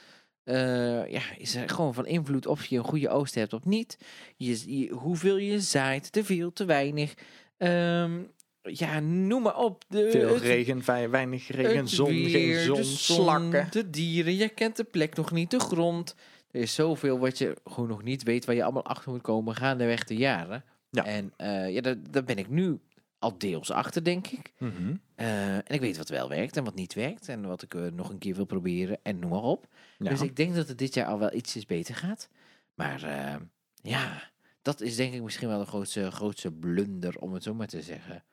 [0.44, 3.98] eh, ja, is er gewoon van invloed of je een goede oogst hebt of niet.
[4.36, 7.14] Je, je- hoeveel je zaait, te veel, te weinig.
[7.56, 8.20] Ehm,
[8.62, 9.84] ja, noem maar op.
[9.88, 13.66] De, Veel het- regen, weinig regen, zon, weer, geen de zon, slakken.
[13.70, 16.14] De dieren, je kent de plek nog niet, de grond.
[16.50, 19.54] Er is zoveel wat je gewoon nog niet weet, waar je allemaal achter moet komen
[19.54, 20.64] gaandeweg de jaren.
[20.90, 21.04] Ja.
[21.04, 22.78] En eh, ja, daar, daar ben ik nu
[23.18, 24.52] al deels achter, denk ik.
[24.58, 24.94] Mhm.
[25.14, 27.28] Eh, en ik weet wat wel werkt en wat niet werkt.
[27.28, 29.66] En wat ik nog een keer wil proberen en noem maar op.
[30.02, 30.10] Ja.
[30.10, 32.28] Dus ik denk dat het dit jaar al wel ietsjes beter gaat.
[32.74, 33.36] Maar eh,
[33.82, 34.30] ja,
[34.62, 37.82] dat is denk ik misschien wel de grootste, grootste blunder, om het zo maar te
[37.82, 38.24] zeggen.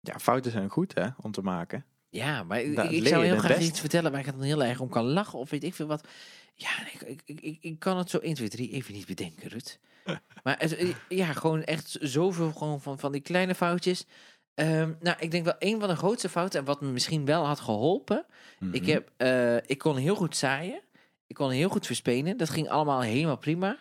[0.00, 1.84] ja, fouten zijn goed, hè, om te maken.
[2.10, 3.68] Ja, maar ik, ik, zou heel graag best.
[3.68, 5.38] iets vertellen waar ik dan heel erg om kan lachen.
[5.38, 6.08] Of weet ik veel wat.
[6.54, 9.78] Ja, ik, ik, ik, kan het zo 1, 2, 3 even niet bedenken, Rut.
[10.44, 14.06] maar het, eh, ja, gewoon echt zoveel gewoon van, van die kleine foutjes.
[14.54, 17.46] Ehm, nou, ik denk wel een van de grootste fouten en wat me misschien wel
[17.46, 18.26] had geholpen.
[18.72, 18.90] Ik, Mhm.
[18.90, 20.80] heb, eh, ik kon heel goed zaaien.
[21.28, 22.36] Ik kon heel goed verspenen.
[22.36, 23.78] Dat ging allemaal helemaal prima.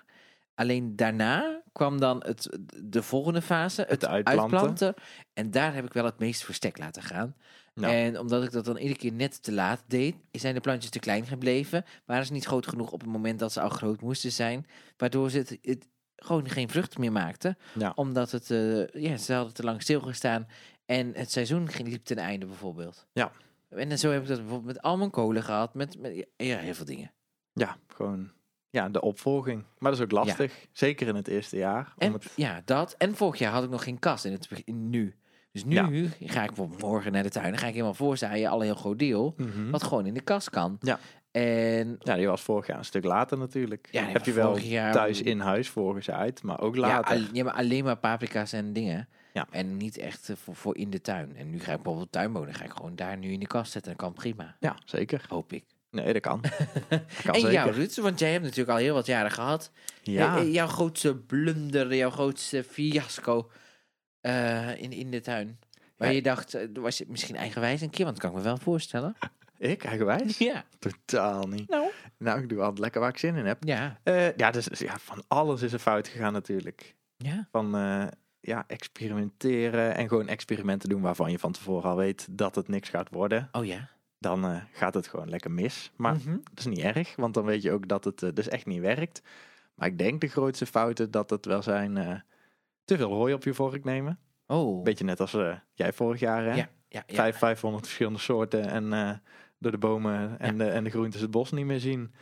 [0.56, 4.58] Alleen daarna kwam dan het, de volgende fase, het, uitplanten.
[4.58, 4.94] uitplanten.
[5.34, 7.36] En daar heb ik wel het meest verstek laten gaan.
[7.74, 7.94] Nou.
[7.94, 11.00] En omdat ik dat dan iedere keer net te laat deed, zijn de plantjes te
[11.00, 11.86] klein gebleven.
[12.06, 14.68] Waren ze niet groot genoeg op het moment dat ze al groot moesten zijn.
[14.98, 17.58] Waardoor ze het, het gewoon geen vrucht meer maakten.
[17.96, 20.48] Omdat het, eh, ja, ze hadden te lang stilgestaan.
[20.86, 23.08] En het seizoen ging liep ten einde bijvoorbeeld.
[23.14, 23.32] Ja.
[23.70, 25.74] En zo heb ik dat bijvoorbeeld met al mijn kolen gehad.
[25.74, 27.12] Met, met ja, heel veel dingen.
[27.60, 28.32] Ja, gewoon
[28.70, 29.63] ja, de opvolging.
[29.78, 30.67] Maar dat is ook lastig.
[30.72, 31.93] Zeker in het eerste jaar.
[31.98, 32.96] Om En het, ja, dat.
[32.98, 35.15] En vorig jaar had ik nog geen kast in het begin, nu.
[35.52, 36.10] Dus nu Ja.
[36.20, 37.50] ga ik bijvoorbeeld morgen naar de tuin.
[37.50, 39.34] Dan ga ik helemaal voorzaaien, al een heel groot deel.
[39.38, 39.70] Mhm.
[39.70, 40.78] Wat gewoon in de kast kan.
[40.82, 41.00] Ja.
[41.32, 43.88] En Ja, die was vorig jaar een stuk later natuurlijk.
[43.91, 47.15] Ja, Heb je wel jaar- thuis in huis voorgezaaid, maar ook ja, later.
[47.15, 49.08] al- ja, maar alleen maar paprika's en dingen.
[49.34, 49.48] Ja.
[49.52, 51.36] En niet echt eh, voor, voor in de tuin.
[51.36, 52.54] En nu ga ik bijvoorbeeld tuinbonen.
[52.54, 53.91] ga ik gewoon daar nu in de kast zetten.
[53.91, 54.56] Dat kan prima.
[54.60, 55.26] Ja, zeker.
[55.30, 55.65] Hoop ik.
[55.89, 56.41] Nee, dat kan.
[57.23, 57.52] kan en zeker.
[57.52, 59.71] jou, Ruud, want jij hebt natuurlijk al heel wat jaren gehad.
[60.02, 63.52] Ja, Eh, eh, jouw grootste blunder, jouw grootste fiasco
[64.21, 65.60] eh, in, in de tuin.
[65.97, 66.13] Waar Ja.
[66.15, 68.06] je dacht, was je misschien eigenwijs een keer?
[68.06, 69.15] Want dat kan ik me wel voorstellen.
[69.58, 70.38] ik eigenwijs?
[70.38, 70.63] Ja.
[70.80, 71.69] Totaal niet.
[71.69, 71.89] Nou.
[72.17, 73.63] Nou, ik doe altijd lekker waar ik zin in heb.
[73.63, 74.00] Ja.
[74.36, 76.95] Ja, dus, ja, van alles is er fout gegaan natuurlijk.
[77.17, 77.47] Ja.
[77.52, 77.71] Van
[78.39, 82.89] ja, experimenteren en gewoon experimenten doen waarvan je van tevoren al weet dat het niks
[82.89, 83.50] gaat worden.
[83.52, 83.89] Oh ja.
[84.19, 85.91] Dan eh, gaat het gewoon lekker mis.
[85.95, 86.32] Maar Mhm.
[86.32, 88.82] dat is niet erg, want dan weet je ook dat het eh, dus echt niet
[88.82, 89.21] werkt.
[89.75, 92.19] Maar ik denk de grootste fouten dat het wel zijn eh,
[92.86, 94.19] te veel hooi op je vork nemen.
[94.47, 94.84] Oh.
[94.84, 95.38] Beetje net als
[95.73, 96.53] jij vorig jaar, hè?
[96.56, 96.69] Ja.
[96.89, 97.03] Ja.
[97.08, 97.15] ja.
[97.15, 99.21] Vijf, 500 verschillende soorten en
[99.60, 102.13] door de bomen en, de, en de groentes het bos niet meer zien.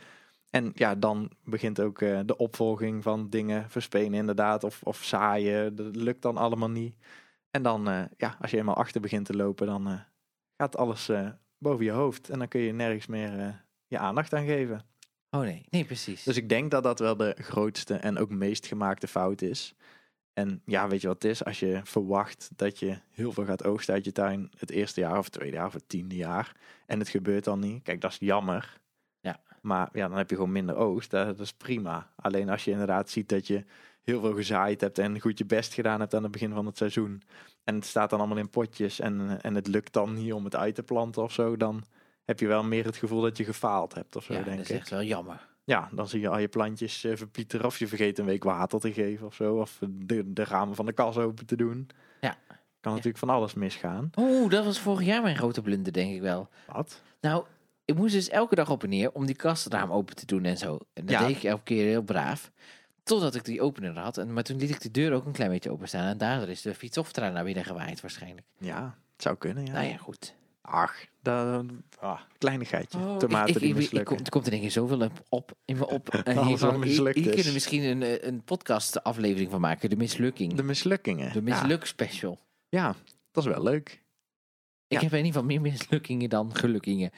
[0.50, 4.64] En ja, dan begint ook de opvolging van dingen verspenen inderdaad.
[4.64, 6.96] Of, of zaaien, dat lukt dan allemaal niet.
[7.50, 10.04] En dan, ja, als je eenmaal achter begint te lopen, dan
[10.56, 11.10] gaat alles
[11.58, 12.28] boven je hoofd.
[12.28, 13.48] En dan kun je nergens meer eh,
[13.86, 14.80] je aandacht aan geven.
[15.30, 16.22] Oh nee, nee precies.
[16.22, 19.74] Dus ik denk dat dat wel de grootste en ook meest gemaakte fout is.
[20.32, 21.44] En ja, weet je wat het is?
[21.44, 25.18] Als je verwacht dat je heel veel gaat oogsten uit je tuin het eerste jaar
[25.18, 26.56] of het tweede jaar of het tiende jaar.
[26.86, 27.82] En het gebeurt dan niet.
[27.82, 28.80] Kijk, dat is jammer.
[29.20, 29.40] Ja.
[29.60, 31.10] Maar ja, dan heb je gewoon minder oogst.
[31.10, 32.12] Dat, dat is prima.
[32.16, 33.64] Alleen als je inderdaad ziet dat je
[34.06, 36.76] heel veel gezaaid hebt en goed je best gedaan hebt aan het begin van het
[36.76, 37.22] seizoen.
[37.64, 40.56] En het staat dan allemaal in potjes en, en het lukt dan niet om het
[40.56, 41.56] uit te planten of zo.
[41.56, 41.84] Dan
[42.24, 44.64] heb je wel meer het gevoel dat je gefaald hebt of zo, ja, denk dat
[44.66, 44.80] is ik.
[44.80, 45.48] echt wel jammer.
[45.64, 48.80] Ja, dan zie je al je plantjes eh, verpieteren of je vergeet een week water
[48.80, 49.54] te geven of zo.
[49.56, 51.88] Of de, de ramen van de kas open te doen.
[52.20, 52.36] Ja.
[52.80, 54.10] Kan natuurlijk van alles misgaan.
[54.18, 56.48] Oeh, dat was vorig jaar mijn grote blunder, denk ik wel.
[56.72, 57.02] Wat?
[57.20, 57.44] Nou,
[57.84, 60.56] ik moest dus elke dag op en neer om die kastraam open te doen en
[60.56, 60.78] zo.
[60.92, 61.26] En dat Ja.
[61.26, 62.50] deed ik elke keer heel braaf.
[63.06, 64.18] Totdat ik die opener had.
[64.18, 66.06] En, maar toen liet ik de deur ook een klein beetje openstaan.
[66.08, 68.46] En daardoor is de fietsoftra naar binnen gewaaid waarschijnlijk.
[68.58, 69.72] Ja, het zou kunnen, ja.
[69.72, 70.34] Nou ja, goed.
[70.60, 71.64] Ach, dat,
[72.00, 72.98] ah, kleinigheidje.
[72.98, 74.16] Oh, Tomaten ik, ik, die ik- ik- mislukken.
[74.24, 76.08] er komt in één keer zoveel op- in me op.
[76.14, 77.34] En Alles hiervan- wat mislukt hier, hier is.
[77.34, 79.90] kunnen misschien een, eh, een podcast aflevering van maken.
[79.90, 80.50] De mislukking.
[80.50, 81.44] De De, mislukkingen.
[81.44, 82.38] misluk special.
[82.68, 82.94] Ja, ja,
[83.32, 83.88] dat is wel leuk.
[84.88, 85.00] Ik Ja.
[85.00, 87.10] heb in ieder geval meer mislukkingen dan gelukkingen.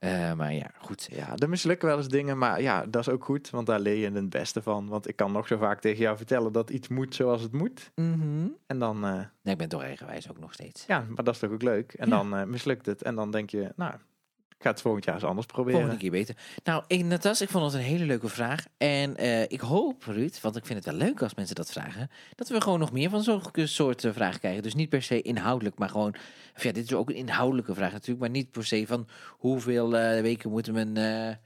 [0.00, 1.08] Eh, maar ja, goed.
[1.12, 3.50] Ja, er mislukken wel eens dingen, maar ja, dat is ook goed.
[3.50, 4.88] Want daar leer je het beste van.
[4.88, 7.90] Want ik kan nog zo vaak tegen jou vertellen dat iets moet zoals het moet.
[7.94, 8.46] Mhm.
[8.66, 10.84] En dan, eh, Nee, ik ben toch eigenwijs ook nog steeds.
[10.86, 11.92] ja, maar dat is toch ook leuk.
[11.92, 12.16] En Ja.
[12.16, 13.02] dan eh, mislukt het.
[13.02, 13.94] En dan denk je, nou,
[14.62, 15.80] ga het volgend jaar eens anders proberen.
[15.80, 16.36] Volgende keer beter.
[16.64, 18.64] Nou, ik, Natas, ik vond het een hele leuke vraag.
[18.76, 22.10] En eh, ik hoop, Ruud, want ik vind het wel leuk als mensen dat vragen,
[22.34, 24.62] dat we gewoon nog meer van zo'n soort vragen krijgen.
[24.62, 26.14] Dus niet per se inhoudelijk, maar gewoon,
[26.56, 29.96] of ja, dit is ook een inhoudelijke vraag natuurlijk, maar niet per se van hoeveel
[29.96, 31.36] eh, weken moeten mijn, eh,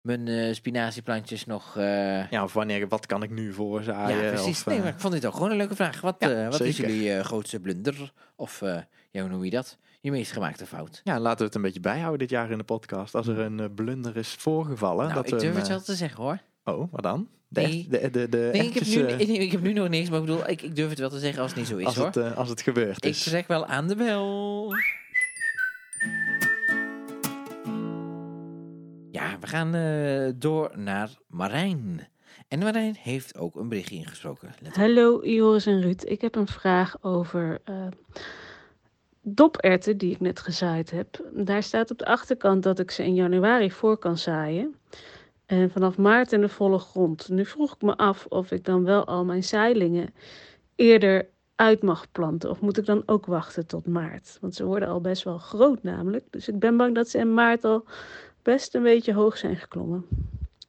[0.00, 1.74] mijn spinazieplantjes nog...
[2.30, 4.24] Ja, of wanneer, wat kan ik nu voorzaaien?
[4.24, 4.58] ja, precies.
[4.58, 6.00] Of, nee, maar ik vond dit ook gewoon een leuke vraag.
[6.00, 8.12] Wat, Ja, wat is jullie grootste blunder?
[8.36, 8.60] Of,
[9.10, 9.78] ja, hoe noem je dat?
[10.02, 11.00] Je meest gemaakte fout?
[11.04, 13.14] ja, laten we het een beetje bijhouden dit jaar in de podcast.
[13.14, 15.04] Als er een eh, blunder is voorgevallen.
[15.08, 16.38] nou, dat ik durf het eh, wel te zeggen hoor.
[16.64, 17.28] Oh, wat dan?
[17.48, 17.86] De, Nee.
[17.88, 20.18] de, de, de, Nee, ik heb, nu, eh, nee, ik heb nu nog niks, maar
[20.20, 21.96] ik bedoel, ik, ik durf het wel te zeggen als het niet zo is als,
[21.96, 22.06] hoor.
[22.06, 24.74] het, eh, als het gebeurd Ik trek wel aan de bel.
[29.10, 32.08] Ja, we gaan eh, door naar Marijn.
[32.48, 34.54] En Marijn heeft ook een berichtje ingesproken.
[34.72, 37.86] Hallo Joris en Ruud, ik heb een vraag over eh
[39.22, 41.24] doperwten die ik net gezaaid heb.
[41.32, 44.74] Daar staat op de achterkant dat ik ze in januari voor kan zaaien.
[45.46, 47.28] En vanaf maart in de volle grond.
[47.28, 50.14] Nu vroeg ik me af of ik dan wel al mijn zaailingen
[50.74, 52.50] eerder uit mag planten.
[52.50, 54.38] Of moet ik dan ook wachten tot maart?
[54.40, 56.24] Want ze worden al best wel groot namelijk.
[56.30, 57.84] Dus ik ben bang dat ze in maart al
[58.42, 60.06] best een beetje hoog zijn geklommen.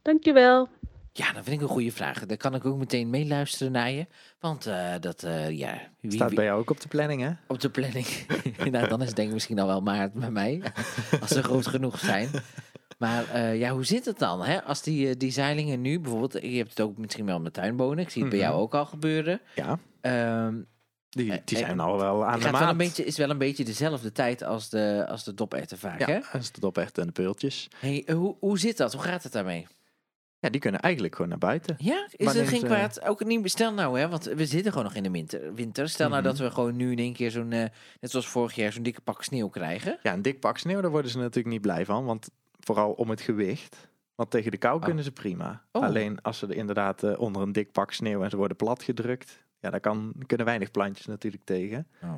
[0.02, 0.70] Dankjewel.
[1.16, 2.26] Ja, dat vind ik een goede vraag.
[2.26, 4.08] Dan kan ik ook meteen meeluisteren naar je.
[4.40, 5.82] Want eh, dat, eh, ja...
[6.00, 7.32] Wie, Staat bij jou ook op de planning, hè?
[7.48, 8.08] op de planning.
[8.72, 10.62] nou, dan is het denk ik misschien al wel maart bij mij.
[11.22, 12.30] als ze groot genoeg zijn.
[12.98, 14.44] Maar eh, ja, hoe zit het dan?
[14.44, 14.64] Hè?
[14.64, 16.34] Als die, die zeilingen nu bijvoorbeeld...
[16.34, 18.04] Je hebt het ook misschien wel met tuinbonen.
[18.04, 18.48] Ik zie het bij Mhm.
[18.50, 19.42] jou ook al gebeuren.
[19.56, 20.56] Ja, Ehm
[21.10, 22.72] die, die zijn al wel aan het de wel maat.
[22.72, 26.14] een beetje, is wel een beetje dezelfde tijd als de, als de doperwten vaak, hè?
[26.14, 27.68] Ja, dat is de doperwten en de peultjes.
[27.80, 28.94] Hey, hoe, hoe zit dat?
[28.94, 29.68] Hoe gaat het daarmee?
[30.44, 31.76] Ja, die kunnen eigenlijk gewoon naar buiten.
[31.78, 33.02] Ja, is Maar er geen eh, kwaad?
[33.06, 35.54] Ook niet, stel nou, hè, want we zitten gewoon nog in de winter.
[35.54, 35.90] winter.
[35.90, 36.30] Stel nou Mhm.
[36.30, 37.60] dat we gewoon nu in één keer zo'n, eh,
[38.00, 40.00] net zoals vorig jaar, zo'n dikke pak sneeuw krijgen.
[40.04, 42.06] Ja, een dik pak sneeuw, daar worden ze natuurlijk niet blij van.
[42.06, 42.30] Want
[42.60, 43.88] vooral om het gewicht.
[44.16, 44.84] Want tegen de kou Oh.
[44.84, 45.64] kunnen ze prima.
[45.72, 45.84] Oh.
[45.84, 48.84] Alleen als ze er inderdaad eh, onder een dik pak sneeuw en ze worden plat
[48.84, 49.44] gedrukt.
[49.60, 51.88] Ja, daar kan, kunnen weinig plantjes natuurlijk tegen.
[52.04, 52.14] Oh.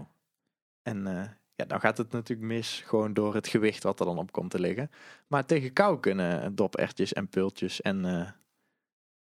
[0.84, 1.24] En eh,
[1.56, 4.52] ja, dan gaat het natuurlijk mis gewoon door het gewicht wat er dan op komt
[4.52, 4.92] te liggen.
[5.28, 8.06] Maar tegen kou kunnen dopertjes en pultjes en...
[8.06, 8.30] eh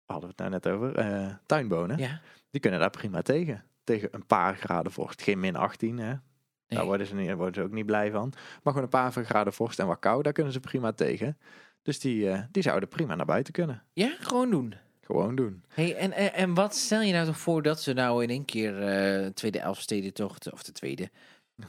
[0.06, 0.96] hadden we het nou net over?
[0.96, 1.98] eh, tuinbonen.
[1.98, 3.64] Ja, Die kunnen daar prima tegen.
[3.84, 5.22] Tegen een paar graden vorst.
[5.22, 6.06] Geen min 18, hè.
[6.08, 6.20] nee.
[6.68, 8.30] Daar worden ze, niet, daar worden ze ook niet blij van.
[8.34, 11.38] Maar gewoon een paar graden vorst en wat kou, daar kunnen ze prima tegen.
[11.82, 13.84] Dus die, eh, die zouden prima naar buiten kunnen.
[13.94, 14.74] ja, gewoon doen.
[15.02, 15.64] Gewoon doen.
[15.68, 18.46] Hey, en, en, en wat stel je nou toch voor dat ze nou in één
[18.46, 21.10] keer eh tweede Elfstedentocht, of de tweede,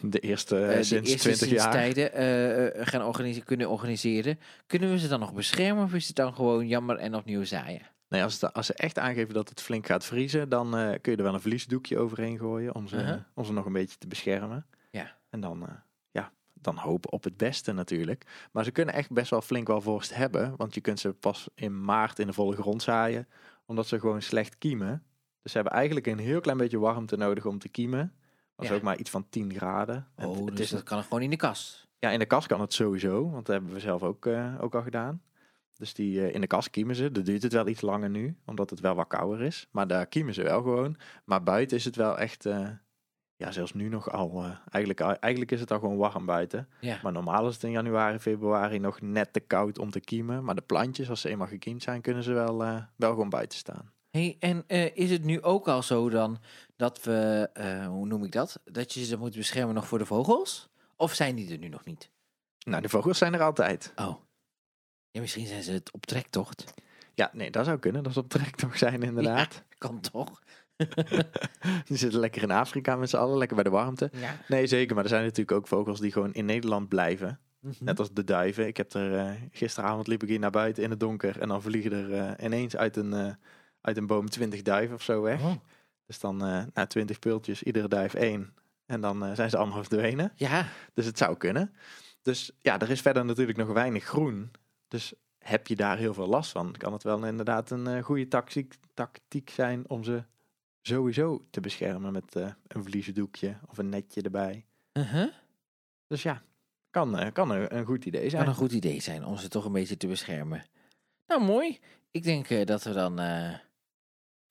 [0.01, 1.73] De eerste eh, eh, de sinds eerste 20 sinds jaar.
[1.73, 4.39] tijden eh, gaan organiseren, kunnen organiseren.
[4.67, 7.83] Kunnen we ze dan nog beschermen of is het dan gewoon jammer en opnieuw zaaien?
[8.09, 10.71] Nee, als, het, als ze echt aangeven dat het flink gaat vriezen, dan
[11.01, 13.21] kun je er wel een vliesdoekje overheen gooien om ze, Uh-huh.
[13.35, 14.67] om ze nog een beetje te beschermen.
[14.91, 15.17] Ja.
[15.31, 15.67] En dan,
[16.11, 18.49] ja, dan hopen op het beste natuurlijk.
[18.53, 21.49] Maar ze kunnen echt best wel flink wel vorst hebben, want je kunt ze pas
[21.55, 23.29] in maart in de volle grond zaaien,
[23.67, 25.03] omdat ze gewoon slecht kiemen.
[25.43, 28.15] Dus ze hebben eigenlijk een heel klein beetje warmte nodig om te kiemen.
[28.57, 28.77] Dat is Ja.
[28.77, 30.07] ook maar iets van 10 graden.
[30.15, 31.89] En Oh, het- dus is dat kan gewoon in de kast.
[31.99, 34.75] ja, in de kas kan het sowieso, want dat hebben we zelf ook, eh, ook
[34.75, 35.23] al gedaan.
[35.77, 37.13] Dus die, eh, in de kas kiemen ze.
[37.13, 39.69] Dat duurt het wel iets langer nu, omdat het wel wat kouder is.
[39.71, 40.97] Maar daar kiemen ze wel gewoon.
[41.25, 42.69] Maar buiten is het wel echt, eh,
[43.37, 44.45] ja, zelfs nu nog al.
[44.71, 46.69] eigenlijk, eigenlijk is het al gewoon warm buiten.
[46.81, 46.99] Ja.
[47.03, 50.45] Maar normaal is het in januari, februari nog net te koud om te kiemen.
[50.45, 52.59] Maar de plantjes, als ze eenmaal gekiemd zijn, kunnen ze wel,
[52.97, 53.93] wel gewoon buiten staan.
[54.15, 56.39] Hey, en eh, is het nu ook al zo dan
[56.77, 58.61] dat we, eh, hoe noem ik dat?
[58.65, 60.69] Dat je ze moet beschermen nog voor de vogels?
[60.97, 62.11] Of zijn die er nu nog niet?
[62.59, 63.93] Nou, de vogels zijn er altijd.
[63.97, 64.15] Oh.
[65.11, 66.75] Ja, misschien zijn ze het op trektocht.
[67.15, 68.03] Ja, nee, dat zou kunnen.
[68.03, 69.63] Dat is op trek toch zijn inderdaad.
[69.79, 70.43] Kan toch?
[71.87, 74.11] Die zitten lekker in Afrika met z'n allen, lekker bij de warmte.
[74.13, 74.37] Ja.
[74.49, 74.95] Nee, zeker.
[74.95, 77.41] Maar er zijn natuurlijk ook vogels die gewoon in Nederland blijven.
[77.61, 77.85] Mhm.
[77.85, 78.67] Net als de duiven.
[78.67, 81.41] Ik heb er eh, gisteravond liep ik hier naar buiten in het donker.
[81.41, 83.37] En dan vliegen er ineens uit een,
[83.85, 85.43] uit een boom 20 duiven of zo weg.
[85.43, 85.55] Oh.
[86.07, 88.55] Dus dan eh na 20 pultjes, iedere duif één.
[88.87, 90.33] En dan eh, zijn ze allemaal verdwenen.
[90.37, 91.75] Ja, Dus het zou kunnen.
[92.23, 94.51] Dus ja, er is verder natuurlijk nog weinig groen.
[94.89, 98.29] Dus heb je daar heel veel last van, kan het wel inderdaad een eh, goede
[98.29, 100.25] tactiek, tactiek zijn om ze
[100.81, 102.35] sowieso te beschermen met
[102.67, 104.67] een vliezen doekje of een netje erbij.
[104.93, 105.33] uh-huh.
[106.07, 106.43] Dus ja,
[106.91, 108.43] kan, kan een, een goed idee zijn.
[108.43, 110.65] kan een goed idee zijn om ze toch een beetje te beschermen.
[111.27, 111.79] Nou, mooi.
[112.11, 113.21] Ik denk dat we dan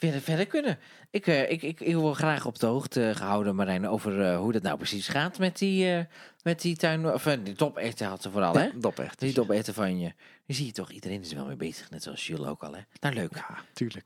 [0.04, 0.78] verder, verder kunnen.
[1.10, 4.52] Ik, eh, ik, ik, ik wil graag op de hoogte gehouden, Marijn, over eh, hoe
[4.52, 6.06] dat nou precies gaat met die, eh,
[6.44, 7.14] met die tuin...
[7.14, 8.64] Of die doperwten had ze vooral, hè?
[8.64, 9.18] Ja, doperwten.
[9.26, 10.14] Die doperwten van je.
[10.46, 12.74] Nu zie je toch, iedereen is er wel mee bezig, net zoals Jules ook al,
[12.76, 12.82] hè?
[13.00, 13.36] Nou, leuk.
[13.36, 14.06] Ja, tuurlijk.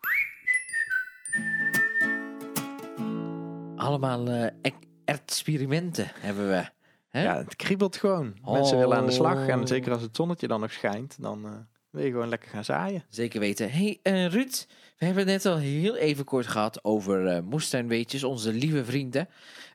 [3.76, 4.28] Allemaal
[4.62, 4.74] ek-
[5.06, 6.66] experimenten hebben we.
[7.10, 7.24] Hè?
[7.24, 8.38] Ja, het kriebelt gewoon.
[8.44, 9.48] Mensen willen aan de slag.
[9.48, 9.66] En Oh.
[9.66, 13.04] zeker als het zonnetje dan nog schijnt, dan wil je gewoon lekker gaan zaaien.
[13.10, 13.72] Zeker weten.
[13.72, 14.66] hey, eh, Ruud,
[14.98, 19.30] we hebben het net al heel even kort gehad over eh moestuinweetjes, onze lieve vrienden.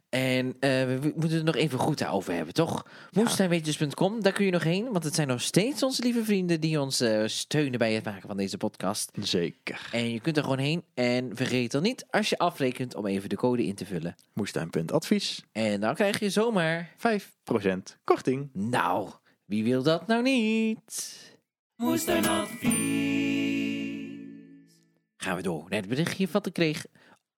[0.09, 2.87] En eh, we moeten het nog even goed daarover hebben, toch?
[3.11, 6.81] Moestuinweetjes.com, daar kun je nog heen, want het zijn nog steeds onze lieve vrienden die
[6.81, 9.11] ons steunen bij het maken van deze podcast.
[9.21, 9.89] Zeker.
[9.93, 13.29] En je kunt er gewoon heen en vergeet dan niet, als je afrekent, om even
[13.29, 14.15] de code in te vullen.
[14.33, 15.45] Moestuin.advies.
[15.53, 18.51] En dan krijg je zomaar, 5% korting.
[18.53, 19.11] nou,
[19.45, 21.32] wie wil dat nou niet?
[25.17, 26.87] Gaan we door naar het berichtje wat ik kreeg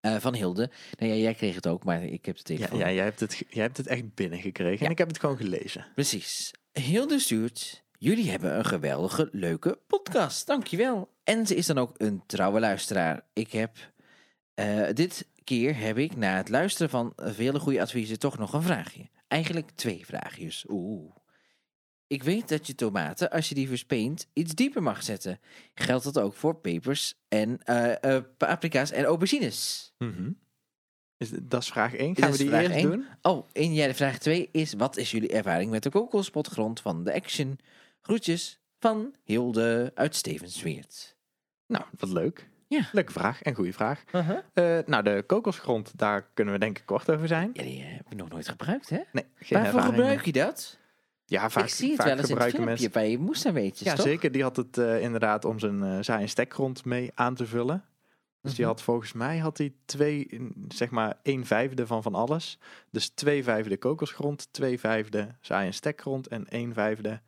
[0.01, 0.71] eh, van Hilde.
[0.99, 2.79] Nou ja, jij kreeg het ook, maar ik heb het Ja, telefoon.
[2.79, 4.79] ja jij, hebt het, jij hebt het echt binnengekregen.
[4.79, 4.85] Ja.
[4.85, 5.87] En ik heb het gewoon gelezen.
[5.95, 6.55] Precies.
[6.73, 10.47] Hilde stuurt, jullie hebben een geweldige, leuke podcast.
[10.47, 11.09] Dankjewel.
[11.25, 13.25] En ze is dan ook een trouwe luisteraar.
[13.33, 13.77] Ik heb,
[14.55, 18.63] eh, dit keer heb ik na het luisteren van vele goede adviezen toch nog een
[18.63, 19.09] vraagje.
[19.29, 20.65] Eigenlijk twee vraagjes.
[20.69, 21.15] Oeh.
[22.07, 25.41] Ik weet dat je tomaten, als je die verspeent, iets dieper mag zetten.
[25.75, 29.93] Geldt dat ook voor pepers en eh, eh, paprika's en aubergines?
[31.17, 32.09] Is, dit- dat is vraag 1.
[32.15, 32.91] Dit Gaan we is die eerst één.
[32.91, 33.07] doen?
[33.23, 37.05] Oh, en ja, de vraag 2 is: wat is jullie ervaring met de kokelspotgrond van
[37.05, 37.59] de Action?
[38.01, 41.17] Groetjes van Hilde uit Stevensweert.
[41.67, 42.49] Nou, wat leuk.
[42.69, 42.89] Ja.
[42.93, 44.05] Leuke vraag en goede vraag.
[44.13, 47.51] Eh, nou, de kokosgrond, daar kunnen we denk ik kort over zijn.
[47.53, 49.01] Ja, die eh, heb je nog nooit gebruikt, hè?
[49.13, 50.79] Nee, geen Waarvoor gebruik je dat?
[51.27, 52.91] Ja, vaak, ik zie het vaak wel eens in het gebruiken filmpje mensen.
[53.03, 53.19] bij je
[53.85, 54.07] Ja, toch?
[54.07, 54.33] zeker.
[54.33, 57.85] Die had het eh, inderdaad om zijn eh zaai- en stekgrond mee aan te vullen.
[58.41, 58.75] Dus die Mhm.
[58.75, 62.59] had volgens mij had hij twee, in- zeg maar een vijfde van van alles.
[62.91, 67.21] Dus twee vijfde kokosgrond, twee vijfde en stekgrond en één vijfde...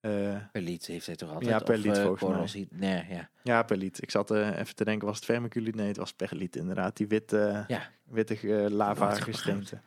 [0.00, 1.50] eh, Per lied heeft hij toch altijd?
[1.50, 2.66] Ja, per lied eh, volgens mij.
[2.70, 3.30] Nee, ja.
[3.42, 4.02] ja, per liet.
[4.02, 5.74] Ik zat eh, even te denken, was het vermiculiet?
[5.74, 6.96] Nee, het was per liet inderdaad.
[6.96, 7.88] Die witte, Ja.
[8.04, 9.80] witte eh, lava Nooit gestreemte.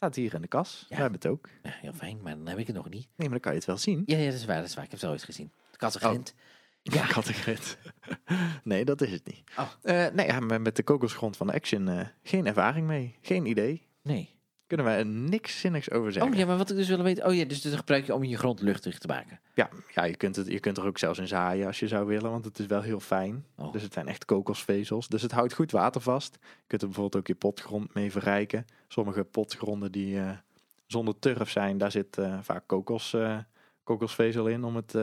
[0.00, 0.86] Staat hier in de kas.
[0.88, 0.96] Ja.
[0.96, 1.48] We hebben het ook.
[1.62, 3.08] ja, heel fijn, maar dan heb ik het nog niet.
[3.16, 4.02] Nee, maar dan kan je het wel zien.
[4.06, 4.84] Ja, ja, dat is waar, dat is waar.
[4.84, 5.52] Ik heb het al ooit gezien.
[5.76, 6.34] Kattengrind.
[6.82, 7.78] Ja, kattegrit.
[8.64, 9.42] nee, dat is het niet.
[9.58, 9.70] Oh.
[9.82, 13.18] Eh, nee, ja, met de kokosgrond van Action eh, geen ervaring mee.
[13.20, 13.86] Geen idee.
[14.02, 14.39] Nee.
[14.70, 16.32] Kunnen wij er niks zinnigs over zeggen.
[16.32, 17.26] Oh ja, maar wat ik dus wil weten...
[17.26, 19.40] Oh ja, dus dat gebruik je om je grond luchtig te maken.
[19.54, 22.06] Ja, ja je, kunt het, je kunt er ook zelfs in zaaien als je zou
[22.06, 23.44] willen, want het is wel heel fijn.
[23.56, 23.72] Oh.
[23.72, 25.08] Dus het zijn echt kokosvezels.
[25.08, 26.38] Dus het houdt goed water vast.
[26.40, 28.66] Je kunt er bijvoorbeeld ook je potgrond mee verrijken.
[28.88, 30.30] Sommige potgronden die eh,
[30.86, 33.38] zonder turf zijn, daar zit eh, vaak kokos, eh,
[33.84, 34.94] kokosvezel in om het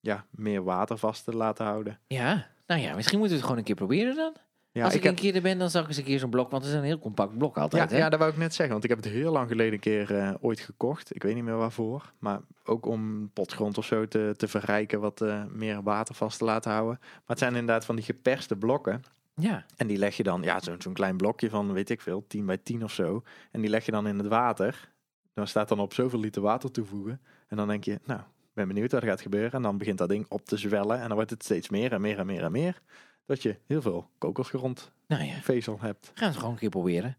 [0.00, 1.98] ja, meer water vast te laten houden.
[2.06, 4.34] Ja, nou ja, misschien moeten we het gewoon een keer proberen dan.
[4.76, 6.30] Ja, Als ik, heb- een keer er ben, dan zal ik eens een keer zo'n
[6.30, 7.90] blok, want het is een heel compact blok altijd.
[7.90, 8.02] Ja, hè?
[8.02, 8.72] ja, dat wou ik net zeggen.
[8.72, 11.14] Want ik heb het heel lang geleden een keer eh, ooit gekocht.
[11.14, 12.12] Ik weet niet meer waarvoor.
[12.18, 16.44] Maar ook om potgrond of zo te, te verrijken, wat eh, meer water vast te
[16.44, 16.98] laten houden.
[17.00, 19.02] Maar het zijn inderdaad van die geperste blokken.
[19.34, 19.64] ja.
[19.76, 22.46] En die leg je dan, ja, zo'n zo'n klein blokje van, weet ik veel, 10
[22.46, 23.22] bij 10 of zo.
[23.50, 24.90] En die leg je dan in het water.
[25.34, 27.20] Dan staat dan op zoveel liter water toevoegen.
[27.48, 28.20] En dan denk je, nou,
[28.52, 29.52] ben benieuwd wat er gaat gebeuren.
[29.52, 30.96] En dan begint dat ding op te zwellen.
[31.00, 32.80] En dan wordt het steeds meer en meer en meer en meer.
[33.26, 36.10] Dat je heel veel kokosgrondvezel Nou ja, hebt.
[36.14, 37.16] we gaan het gewoon een keer proberen.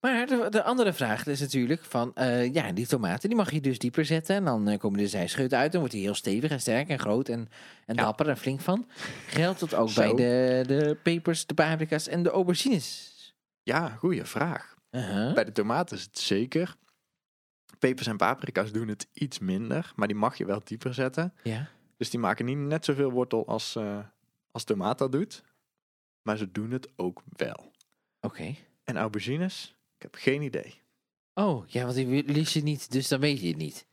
[0.00, 3.60] Maar de, de andere vraag is natuurlijk van, eh, ja, die tomaten, die mag je
[3.60, 4.36] dus dieper zetten.
[4.36, 5.70] En dan eh, komen de zijscheuten uit.
[5.70, 7.48] Dan wordt hij heel stevig en sterk en groot en,
[7.86, 8.02] en Ja.
[8.02, 8.86] dapper en flink van.
[9.26, 10.00] Geldt dat ook Zo.
[10.00, 13.08] bij de, de pepers, de paprika's en de aubergines?
[13.62, 14.74] Ja, goede vraag.
[14.90, 15.34] Uh-huh.
[15.34, 16.76] Bij de tomaten is het zeker.
[17.78, 21.34] Pepers en paprika's doen het iets minder, maar die mag je wel dieper zetten.
[21.42, 21.68] Ja.
[21.96, 23.98] Dus die maken niet net zoveel wortel als, eh
[24.52, 25.42] als tomaat dat doet.
[26.22, 27.72] Maar ze doen het ook wel.
[28.20, 28.54] Oké.
[28.84, 29.76] En aubergines?
[29.96, 30.80] Ik heb geen idee.
[31.34, 33.86] Oh, ja, want die lies je niet, dus dan weet je het niet.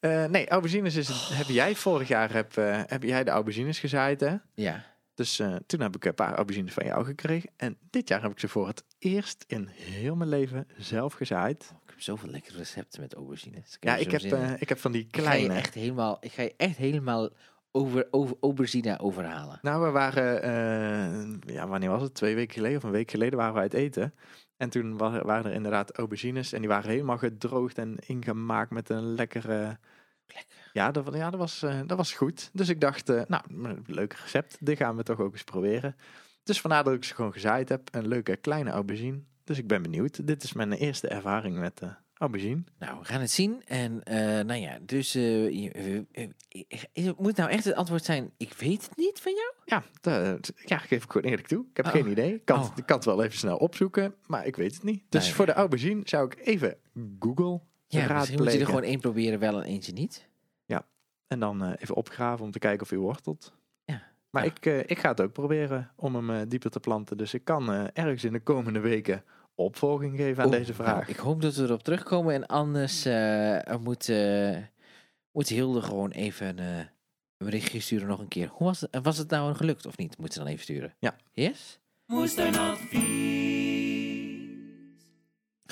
[0.00, 3.78] Eh, nee, aubergines is het, heb jij vorig jaar heb, eh, heb jij de aubergines
[3.78, 4.36] gezaaid, hè?
[4.54, 4.84] Ja.
[5.14, 7.50] Dus eh, toen heb ik een paar aubergines van jou gekregen.
[7.56, 11.62] En dit jaar heb ik ze voor het eerst in heel mijn leven zelf gezaaid.
[11.84, 13.76] Ik heb zoveel lekkere recepten met aubergines.
[13.80, 14.22] Ja, ik heb,
[14.60, 15.54] ik heb van die Ik ga je kleine.
[15.54, 17.30] echt helemaal, ik ga je echt helemaal
[17.72, 19.58] over, over aubergine overhalen.
[19.62, 22.14] Nou, we waren, eh, ja, wanneer was het?
[22.14, 24.14] Twee weken geleden of een week geleden waren we uit eten.
[24.56, 28.88] En toen wa- waren er inderdaad aubergines en die waren helemaal gedroogd en ingemaakt met
[28.88, 29.78] een lekkere...
[30.26, 30.70] Lekker.
[30.72, 32.50] Ja, dat, ja, dat, was, eh, dat was goed.
[32.52, 33.42] Dus ik dacht, eh, nou,
[33.86, 34.56] leuk recept.
[34.60, 35.96] Dit gaan we toch ook eens proberen.
[36.42, 37.88] Dus vandaar dat ik ze gewoon gezaaid heb.
[37.92, 39.20] Een leuke kleine aubergine.
[39.44, 40.26] Dus ik ben benieuwd.
[40.26, 41.82] Dit is mijn eerste ervaring met
[42.22, 42.62] eh aubergine.
[42.78, 43.62] Nou, we gaan het zien.
[43.64, 46.04] En eh, nou ja, dus je-
[46.92, 49.52] eh, moet nou echt het antwoord zijn, ik weet het niet van jou?
[49.64, 51.64] Ja, dat ja, geef ik gewoon eerlijk toe.
[51.70, 51.92] Ik heb Oh.
[51.92, 52.34] geen idee.
[52.34, 52.70] Ik kan, Oh.
[52.76, 55.02] ik kan het wel even snel opzoeken, maar ik weet het niet.
[55.08, 55.34] Dus Nee.
[55.34, 56.76] voor de aubergine zou ik even
[57.18, 60.30] Google Ja, misschien moet je er gewoon één proberen wel en eentje niet.
[61.26, 63.52] En dan even opgraven om te kijken of hij wortelt.
[63.84, 64.02] Ja.
[64.30, 64.50] Maar Ja.
[64.54, 67.16] ik, ik ga het ook proberen om hem dieper te planten.
[67.16, 69.24] Dus ik kan ergens in de komende weken
[69.62, 71.08] opvolging geven aan Oeh, deze nou, vraag.
[71.08, 74.56] ik hoop dat we erop terugkomen en anders eh, moet, eh,
[75.32, 76.86] moet Hilde gewoon even eh, een
[77.36, 78.48] berichtje sturen nog een keer.
[78.48, 80.18] Hoe was het, was het nou gelukt of niet?
[80.18, 80.94] Moet ze dan even sturen?
[80.98, 81.16] Ja.
[81.32, 81.80] Yes?
[82.06, 83.61] Moestuinadvies.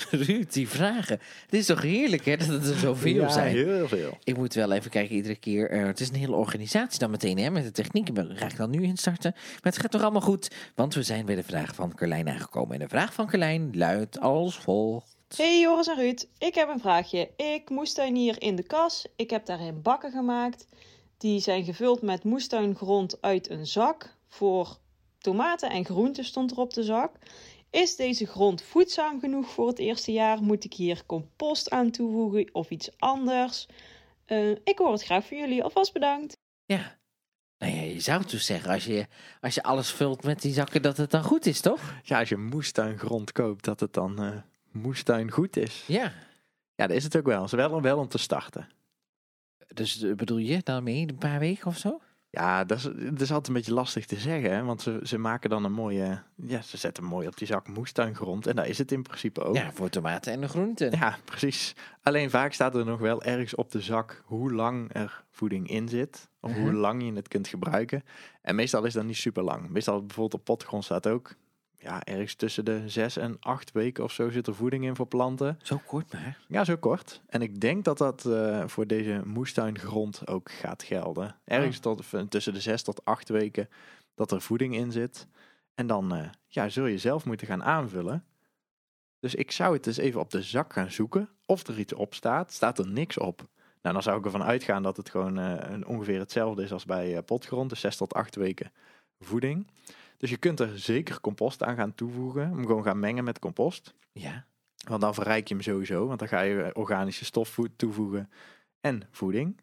[0.09, 1.19] Ruud, die vragen.
[1.45, 3.55] Het is toch heerlijk hè, dat het er zoveel ja, zijn.
[3.55, 4.17] heel veel.
[4.23, 5.69] Ik moet wel even kijken iedere keer.
[5.69, 8.15] eh, het is een hele organisatie dan meteen hè, met de techniek.
[8.15, 9.31] Daar ga ik dan nu instarten.
[9.35, 10.51] Maar het gaat toch allemaal goed.
[10.75, 12.73] Want we zijn bij de vraag van Carlijn aangekomen.
[12.73, 15.15] En de vraag van Carlijn luidt als volgt.
[15.35, 17.29] Hey Joris en Ruud, ik heb een vraagje.
[17.35, 19.05] Ik moestuinier in de kas.
[19.15, 20.65] Ik heb daarin bakken gemaakt.
[21.17, 24.15] Die zijn gevuld met moestuingrond uit een zak.
[24.27, 24.77] Voor
[25.19, 27.11] tomaten en groenten stond er op de zak.
[27.71, 30.41] Is deze grond voedzaam genoeg voor het eerste jaar?
[30.41, 33.67] Moet ik hier compost aan toevoegen of iets anders?
[34.25, 35.63] Eh, ik hoor het graag van jullie.
[35.63, 36.37] Alvast bedankt.
[36.65, 36.99] Ja.
[37.57, 39.07] Nou ja, je zou dus zeggen, als je,
[39.41, 41.93] als je alles vult met die zakken, dat het dan goed is, toch?
[42.03, 44.37] Ja, als je moestuingrond koopt, dat het dan eh
[44.71, 45.83] moestuin goed is.
[45.87, 46.13] Ja.
[46.75, 47.43] Ja, dat is het ook wel.
[47.43, 48.69] Is wel, wel om te starten.
[49.73, 52.01] Dus eh, bedoel je daarmee een paar weken of zo?
[52.33, 54.51] Ja, dat is, dat is altijd een beetje lastig te zeggen.
[54.51, 54.63] Hè?
[54.63, 56.21] Want ze, ze maken dan een mooie...
[56.35, 58.47] Ja, ze zetten mooi op die zak moestuingrond.
[58.47, 59.55] En daar is het in principe ook.
[59.55, 60.91] Ja, voor tomaten en de groenten.
[60.91, 61.75] Ja, precies.
[62.03, 65.87] Alleen vaak staat er nog wel ergens op de zak hoe lang er voeding in
[65.89, 66.29] zit.
[66.41, 66.75] Of hoe Mhm.
[66.75, 68.03] lang je het kunt gebruiken.
[68.41, 69.69] En meestal is dat niet super lang.
[69.69, 71.35] Meestal bijvoorbeeld op potgrond staat ook...
[71.83, 75.05] Ja, ergens tussen de zes en acht weken of zo zit er voeding in voor
[75.07, 75.59] planten.
[75.63, 76.37] Zo kort maar.
[76.47, 77.21] Ja, zo kort.
[77.27, 81.35] En ik denk dat dat eh, voor deze moestuingrond ook gaat gelden.
[81.45, 81.81] Ergens Ah.
[81.81, 83.69] tot, v- tussen de zes tot acht weken
[84.15, 85.27] dat er voeding in zit.
[85.75, 88.25] En dan eh, ja, zul je zelf moeten gaan aanvullen.
[89.19, 92.13] Dus ik zou het eens even op de zak gaan zoeken of er iets op
[92.13, 92.51] staat.
[92.53, 93.47] Staat er niks op?
[93.81, 96.85] Nou, dan zou ik ervan uitgaan dat het gewoon eh, een- ongeveer hetzelfde is als
[96.85, 97.69] bij eh, potgrond.
[97.69, 98.71] Dus zes tot acht weken
[99.19, 99.67] voeding.
[100.21, 102.49] Dus je kunt er zeker compost aan gaan toevoegen.
[102.49, 103.93] Hem gewoon gaan mengen met compost.
[104.11, 104.45] Ja.
[104.87, 106.07] Want dan verrijk je hem sowieso.
[106.07, 108.29] Want dan ga je organische stof toevoegen
[108.81, 109.61] en voeding.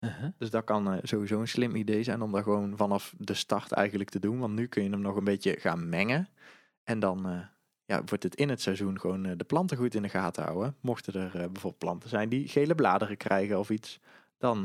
[0.00, 0.30] Uh-huh.
[0.38, 3.72] Dus dat kan eh, sowieso een slim idee zijn om dat gewoon vanaf de start
[3.72, 4.38] eigenlijk te doen.
[4.38, 6.28] Want nu kun je hem nog een beetje gaan mengen.
[6.84, 7.40] En dan eh,
[7.84, 10.76] ja, wordt het in het seizoen gewoon eh, de planten goed in de gaten houden.
[10.80, 14.00] Mochten er bijvoorbeeld planten zijn die gele bladeren krijgen of iets.
[14.38, 14.62] Dan,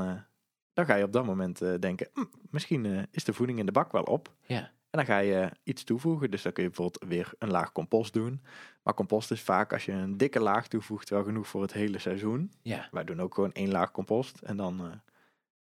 [0.73, 3.91] dan ga je op dat moment denken, "Hm, misschien is de voeding in de bak
[3.91, 4.33] wel op.
[4.45, 4.71] Ja.
[4.91, 6.31] En dan ga je iets toevoegen.
[6.31, 8.41] Dus dan kun je bijvoorbeeld weer een laag compost doen.
[8.83, 11.99] Maar compost is vaak als je een dikke laag toevoegt wel genoeg voor het hele
[11.99, 12.51] seizoen.
[12.61, 12.87] Ja.
[12.91, 14.39] Wij doen ook gewoon één laag compost.
[14.39, 14.91] En dan eh,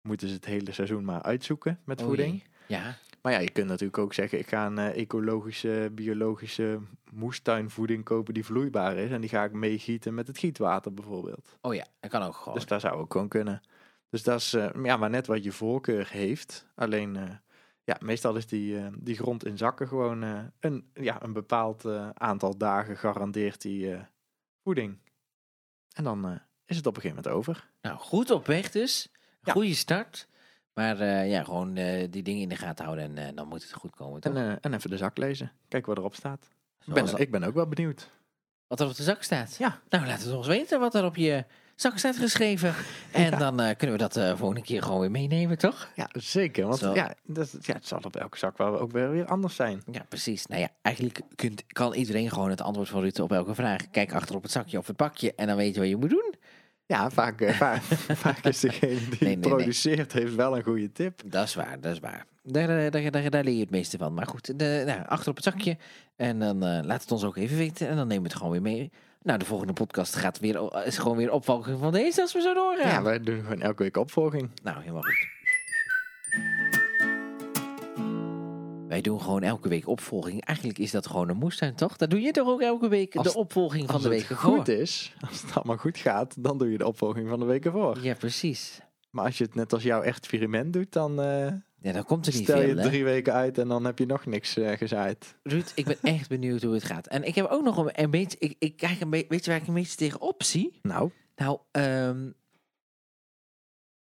[0.02, 2.44] moeten ze het hele seizoen maar uitzoeken met voeding.
[2.68, 2.98] Ja.
[3.22, 6.80] Maar ja, je kunt natuurlijk ook zeggen, ik ga een eh, ecologische, biologische
[7.12, 9.12] moestuinvoeding kopen die vloeibaar is.
[9.12, 11.58] En die ga ik meegieten met het gietwater bijvoorbeeld.
[11.62, 12.54] Oh ja, dat kan ook gewoon.
[12.54, 13.62] Dus dat zou ook gewoon kunnen.
[14.10, 16.66] Dus dat is eh, ja, maar net wat je voorkeur heeft.
[16.76, 17.42] Alleen,
[17.84, 21.86] ja, meestal is die, eh, die grond in zakken gewoon eh, een, ja, een bepaald
[21.86, 23.96] eh, aantal dagen garandeert die
[24.64, 24.98] voeding.
[25.94, 27.70] En dan is het op een gegeven moment over.
[27.82, 29.12] Nou, goed op weg dus.
[29.42, 29.52] Ja.
[29.52, 30.28] Goede start.
[30.74, 31.74] Maar ja, gewoon
[32.10, 34.22] die dingen in de gaten houden en dan moet het goed komen.
[34.22, 34.36] Toch?
[34.36, 35.52] En, en even de zak lezen.
[35.68, 36.50] Kijk wat erop staat.
[36.86, 38.10] Ik ben, ik ben ook wel benieuwd.
[38.68, 39.56] Wat er op de zak staat.
[39.58, 39.80] Ja.
[39.90, 41.46] Nou, laat het ons weten wat er op je
[41.76, 42.74] Zak is uitgeschreven.
[43.12, 45.90] En dan eh, kunnen we dat eh volgende keer gewoon weer meenemen, toch?
[45.96, 46.68] Ja, zeker.
[46.68, 46.94] Want Zo.
[46.94, 49.82] ja, dat, ja, het zal op elke zak wel ook weer, weer anders zijn.
[49.92, 50.46] Ja, precies.
[50.46, 53.90] Nou ja, eigenlijk kunt, kan iedereen gewoon het antwoord van Rutte op elke vraag.
[53.90, 56.10] Kijk achter op het zakje of het pakje en dan weet je wat je moet
[56.10, 56.34] doen.
[56.86, 57.82] Ja, vaak, eh, vaak,
[58.24, 59.40] vaak is degene die nee, nee.
[59.40, 61.22] produceert, heeft wel een goede tip.
[61.26, 62.26] Dat is waar, dat is waar.
[62.44, 64.14] Daar, daar, daar, daar leer je het meeste van.
[64.14, 65.78] Maar goed, de, nou, achter op het zakje.
[66.16, 67.88] En dan laat het ons ook even weten.
[67.88, 68.92] En dan nemen we het gewoon weer mee.
[69.24, 72.54] Nou, de volgende podcast gaat weer, is gewoon weer opvolging van deze als we zo
[72.54, 72.90] doorgaan.
[72.90, 74.50] Ja, wij doen gewoon elke week opvolging.
[74.64, 75.32] Nou, helemaal goed.
[78.88, 80.46] Wij doen gewoon elke week opvolging.
[80.46, 81.98] Eigenlijk is dat gewoon een moestuin, toch?
[81.98, 84.30] Dat doe je toch ook elke week, Als- de opvolging van Als de het week
[84.30, 84.56] ervoor?
[84.58, 87.66] goed is, als het allemaal goed gaat, dan doe je de opvolging van de week
[87.66, 87.98] ervoor.
[88.02, 88.80] Ja, precies.
[89.10, 91.48] Maar als je het net als jouw experiment doet, dan eh,
[91.84, 92.90] Ja, dan komt er niet stel je veel, het hè?
[92.90, 95.36] drie weken uit en dan heb je nog niks eh, gezaaid.
[95.44, 97.08] Ruud, ik ben echt benieuwd hoe het gaat.
[97.08, 98.38] En ik heb ook nog een, een beetje...
[98.40, 99.28] Ik, ik kijk een beetje...
[99.30, 100.80] Weet je waar ik een beetje tegenop zie?
[100.82, 102.30] Nou, Nou, ehm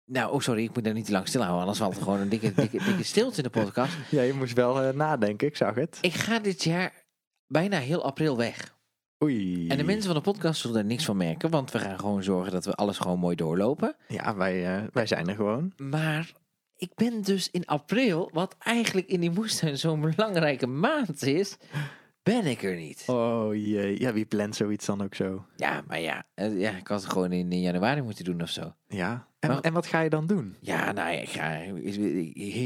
[0.05, 1.61] nou, oh sorry, ik moet daar niet te lang stilhouden.
[1.61, 3.93] Anders valt er gewoon een dikke, dikke, dikke stilte in de podcast.
[4.09, 5.97] ja, je moest wel eh, nadenken, ik zag het.
[6.01, 7.05] Ik ga dit jaar
[7.47, 8.75] bijna heel april weg.
[9.23, 9.67] Oei.
[9.67, 11.49] En de mensen van de podcast zullen er niks van merken.
[11.49, 13.95] Want we gaan gewoon zorgen dat we alles gewoon mooi doorlopen.
[14.07, 15.73] Ja, wij, eh, wij zijn er gewoon.
[15.77, 16.31] Maar
[16.77, 21.57] ik ben dus in april, wat eigenlijk in die moestuin zo'n belangrijke maand is,
[22.23, 23.03] ben ik er niet.
[23.07, 25.45] Oh jee, ja, wie plant zoiets dan ook zo?
[25.55, 28.49] Ja, maar ja, eh, ja, ik had het gewoon in, in januari moeten doen of
[28.49, 28.73] zo.
[28.87, 29.27] Ja.
[29.39, 30.55] En, Maar- en wat ga je dan doen?
[30.59, 31.63] Ja, nou ja, ik ga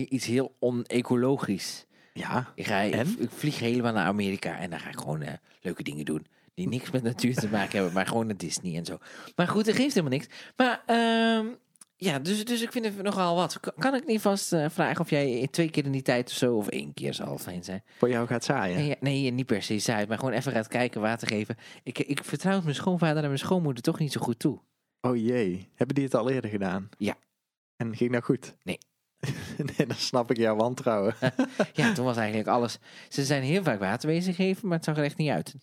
[0.09, 1.85] iets, heel onecologisch.
[2.13, 3.15] Ja, Ik, ga, En?
[3.19, 6.25] ik vlieg helemaal naar Amerika en dan ga ik gewoon eh, leuke dingen doen.
[6.53, 8.97] Die niks met natuur te maken hebben, maar gewoon naar Disney en zo.
[9.35, 10.27] Maar goed, dat geeft helemaal niks.
[10.55, 11.45] Maar ehm,
[12.03, 13.59] ja, dus, dus ik vind het nogal wat.
[13.77, 16.55] Kan, ik niet vast eh, vragen of jij twee keer in die tijd of zo,
[16.55, 17.83] of één keer zal het zijn?
[17.97, 18.77] voor jou gaat zaaien.
[18.77, 21.55] Nee, nee, niet per se saai, maar gewoon even gaat kijken, water geven.
[21.83, 24.59] Ik, ik vertrouw mijn schoonvader en mijn schoonmoeder toch niet zo goed toe.
[25.01, 26.89] Oh jee, hebben die het al eerder gedaan?
[26.97, 27.15] Ja.
[27.75, 28.55] En ging dat goed?
[28.63, 28.77] Nee.
[29.77, 31.15] nee, dan snap ik jouw wantrouwen.
[31.73, 32.77] Ja, toen was eigenlijk alles.
[33.09, 35.55] Ze zijn heel vaak water wezen geven, maar het zag er echt niet uit.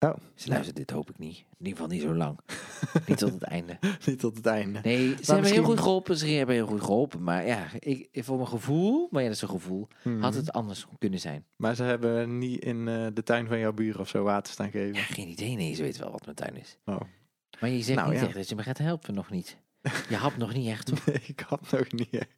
[0.00, 0.14] Oh.
[0.34, 1.36] Ze luisteren dit hoop ik niet.
[1.38, 2.38] In ieder geval niet zo lang.
[3.06, 3.78] niet tot het einde.
[4.06, 4.80] Niet tot het einde.
[4.82, 6.16] Nee, ze hebben misschien- heel goed geholpen.
[6.16, 7.22] Ze hebben heel goed geholpen.
[7.22, 10.20] Maar ja, ik, voor mijn gevoel, maar ja, dat is een gevoel, Mhm.
[10.20, 11.44] had het anders kunnen zijn.
[11.56, 14.70] Maar ze hebben niet in eh, de tuin van jouw buren of zo water staan
[14.70, 14.94] geven.
[14.94, 15.56] Ja, geen idee.
[15.56, 16.78] Nee, ze weten wel wat mijn tuin is.
[16.84, 17.00] Oh.
[17.60, 18.26] Maar je zegt Nou, niet ja.
[18.26, 19.56] echt dat je me gaat helpen, nog niet.
[20.08, 20.86] Je hapt nog niet echt.
[20.86, 21.06] toch?
[21.06, 22.28] Nee, ik had nog niet echt.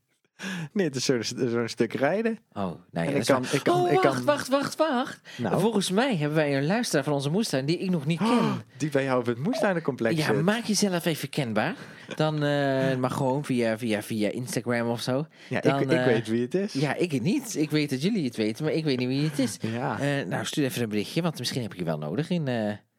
[0.72, 2.38] Nee, het is zo'n zo'n stuk rijden.
[2.52, 5.20] Oh, En dat ik kan, ik kan, oh, ik wacht, kan, wacht, wacht, wacht.
[5.38, 8.28] Nou, Volgens mij hebben wij een luisteraar van onze moestuin die ik nog niet ken.
[8.28, 10.42] Oh, die bij jou op het moestuinencomplex Ja, zit.
[10.42, 11.74] maak jezelf even kenbaar.
[12.16, 15.26] Dan eh maar gewoon via, via, via Instagram of zo.
[15.48, 16.72] Ja, dan, ik, ik eh, weet wie het is.
[16.72, 17.56] Ja, ik het niet.
[17.56, 19.56] Ik weet dat jullie het weten, maar ik weet niet wie het is.
[19.60, 19.98] Ja.
[20.00, 22.48] Eh, nou, stuur even een berichtje, want misschien heb ik je wel nodig in...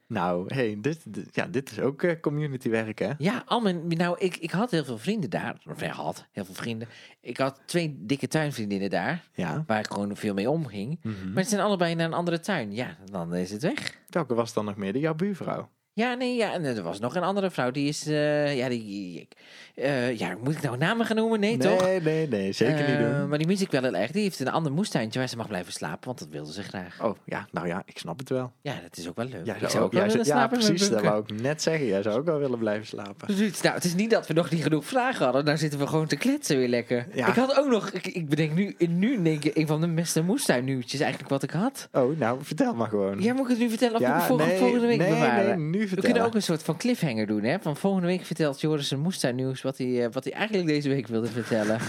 [0.08, 3.12] Nou, hey, dit, dit- ja, dit is ook eh, community werk, hè?
[3.18, 5.62] Ja, al mijn, nou, ik, ik had heel veel vrienden daar.
[5.70, 6.88] Of ja, had heel veel vrienden.
[7.22, 9.64] Ik had twee dikke tuinvriendinnen daar, Ja.
[9.68, 10.99] waar ik gewoon veel mee omging.
[11.04, 11.34] Mhm.
[11.34, 12.74] Maar ze zijn allebei naar een andere tuin.
[12.74, 13.97] Ja, dan is het weg.
[14.10, 14.93] Welke was dan nog meer?
[14.93, 15.70] De jouw buurvrouw?
[15.96, 17.72] Ja, nee, ja, en er was nog een andere vrouw.
[17.72, 19.28] Die is, eh, ja, die,
[19.76, 21.39] eh, ja, moet ik nou namen gaan noemen?
[21.39, 21.82] Nee, toch?
[21.82, 23.30] Nee, nee, nee, zeker niet Eh, doen.
[23.30, 24.12] Maar die mis ik wel heel erg.
[24.12, 27.04] Die heeft een ander moestuintje waar ze mag blijven slapen, want dat wilde ze graag.
[27.04, 28.52] Oh, ja, nou ja, ik snap het wel.
[28.62, 29.46] Ja, dat is ook wel leuk.
[29.46, 31.86] Jij ik zou ook jij willen ja, slapen met precies, dat wou ik net zeggen.
[31.86, 33.36] Jij zou ook wel willen blijven slapen.
[33.36, 35.46] Ruud, nou, het is niet dat we nog niet genoeg vragen hadden.
[35.46, 37.08] Nou zitten we gewoon te kletsen weer lekker.
[37.14, 37.28] Ja.
[37.28, 40.22] Ik had ook nog, ik, ik bedenk nu, nu denk ik een van de beste
[40.24, 41.88] moestuinnieuwtjes eigenlijk wat ik had.
[41.91, 43.22] Oh, nou, vertel maar gewoon.
[43.22, 45.46] Ja, moet ik het nu vertellen of Ja, ik voor, nee, volgende week nee, bewaren?
[45.46, 47.59] nee, nu we kunnen ook een soort van cliffhanger doen, hè?
[47.59, 51.07] Van volgende week vertelt Joris een moestuinnieuws wat hij, eh, wat hij eigenlijk deze week
[51.07, 51.79] wilde vertellen.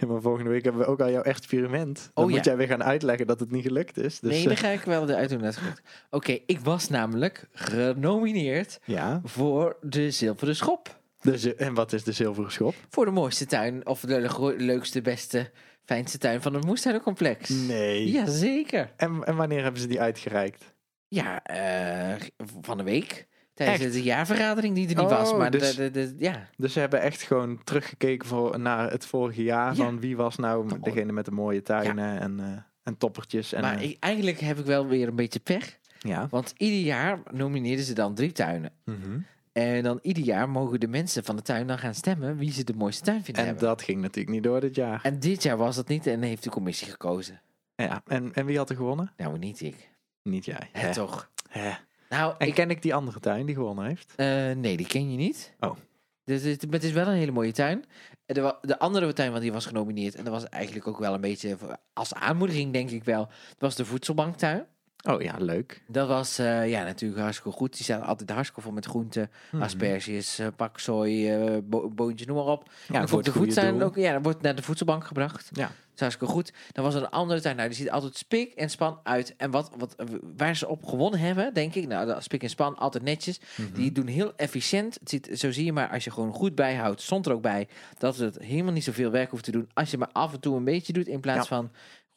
[0.00, 2.10] Ja, maar volgende week hebben we ook al jouw experiment.
[2.14, 2.50] Dan Oh, moet ja.
[2.50, 4.20] jij weer gaan uitleggen dat het niet gelukt is.
[4.20, 5.38] Dus, nee, eh, dan ga ik wel eruit doen.
[5.40, 5.82] dat is goed.
[6.10, 9.20] Oké, ik was namelijk genomineerd ja.
[9.24, 11.00] voor de Zilveren Schop.
[11.20, 12.74] De en wat is de zilveren schop?
[12.88, 15.50] Voor de mooiste tuin, of de le- leukste, beste,
[15.84, 17.48] fijnste tuin van het moestuinencomplex.
[17.48, 18.10] Nee.
[18.10, 18.92] Jazeker.
[18.96, 20.74] En, en wanneer hebben ze die uitgereikt?
[21.08, 22.20] Ja, eh,
[22.60, 23.26] van de week.
[23.54, 23.92] Tijdens Echt?
[23.92, 25.34] de jaarvergadering die er niet Oh, was.
[25.34, 26.48] Maar dus- de, de, de- ja.
[26.56, 29.76] Dus ze hebben echt gewoon teruggekeken voor, naar het vorige jaar.
[29.76, 29.84] Ja.
[29.84, 32.46] Van wie was nou degene met de mooie tuinen en, eh,
[32.82, 33.52] en toppertjes.
[33.52, 35.78] En, maar eh, ik, eigenlijk heb ik wel weer een beetje pech.
[35.98, 36.26] ja.
[36.30, 38.72] Want ieder jaar nomineerden ze dan drie tuinen.
[38.84, 39.18] Mhm.
[39.52, 42.64] En dan ieder jaar mogen de mensen van de tuin dan gaan stemmen wie ze
[42.64, 43.68] de mooiste tuin vinden En hebben.
[43.68, 45.00] dat ging natuurlijk niet door dit jaar.
[45.02, 47.40] En dit jaar was dat niet en heeft de commissie gekozen.
[47.76, 48.02] Ja.
[48.06, 49.12] En, en wie had er gewonnen?
[49.16, 49.88] Nou, niet ik.
[50.28, 50.68] Niet jij.
[50.72, 50.92] Hè, Hè.
[50.92, 51.30] toch?
[51.48, 51.70] Hè.
[52.08, 54.12] Nou, En ik, ken ik die andere tuin die gewonnen heeft?
[54.16, 55.54] eh, nee, die ken je niet.
[55.60, 55.76] Oh.
[56.24, 57.84] Dus het, het is wel een hele mooie tuin.
[58.26, 60.14] En De, wa- de andere tuin, want die was genomineerd.
[60.14, 63.28] En dat was eigenlijk ook wel een beetje voor- als aanmoediging, denk ik wel.
[63.58, 64.66] Was de voedselbanktuin.
[65.02, 65.82] Oh ja, leuk.
[65.86, 67.74] Dat was eh, ja, natuurlijk hartstikke goed.
[67.74, 69.62] Die staat altijd hartstikke vol met groenten, Mhm.
[69.62, 72.70] asperges, eh, paksoi, eh bo boontjes, noem maar op.
[72.88, 75.48] Ja, voor de voed zijn ook, ja, dat wordt naar de voedselbank gebracht.
[75.52, 75.62] Ja.
[75.66, 76.52] Dat is hartstikke goed.
[76.72, 77.56] Dan was er een andere tuin.
[77.56, 79.34] Nou, die ziet altijd spik en span uit.
[79.36, 79.94] En wat, wat,
[80.36, 81.86] waar ze op gewonnen hebben, denk ik.
[81.86, 83.40] Nou, dat spik en span, altijd netjes.
[83.56, 83.72] Mhm.
[83.74, 84.96] Die doen heel efficiënt.
[85.00, 87.68] Het ziet, zo zie je maar, als je gewoon goed bijhoudt, stond er ook bij,
[87.98, 89.68] dat het helemaal niet zoveel werk hoeft te doen.
[89.74, 91.56] Als je maar af en toe een beetje doet, in plaats Ja.
[91.56, 91.70] van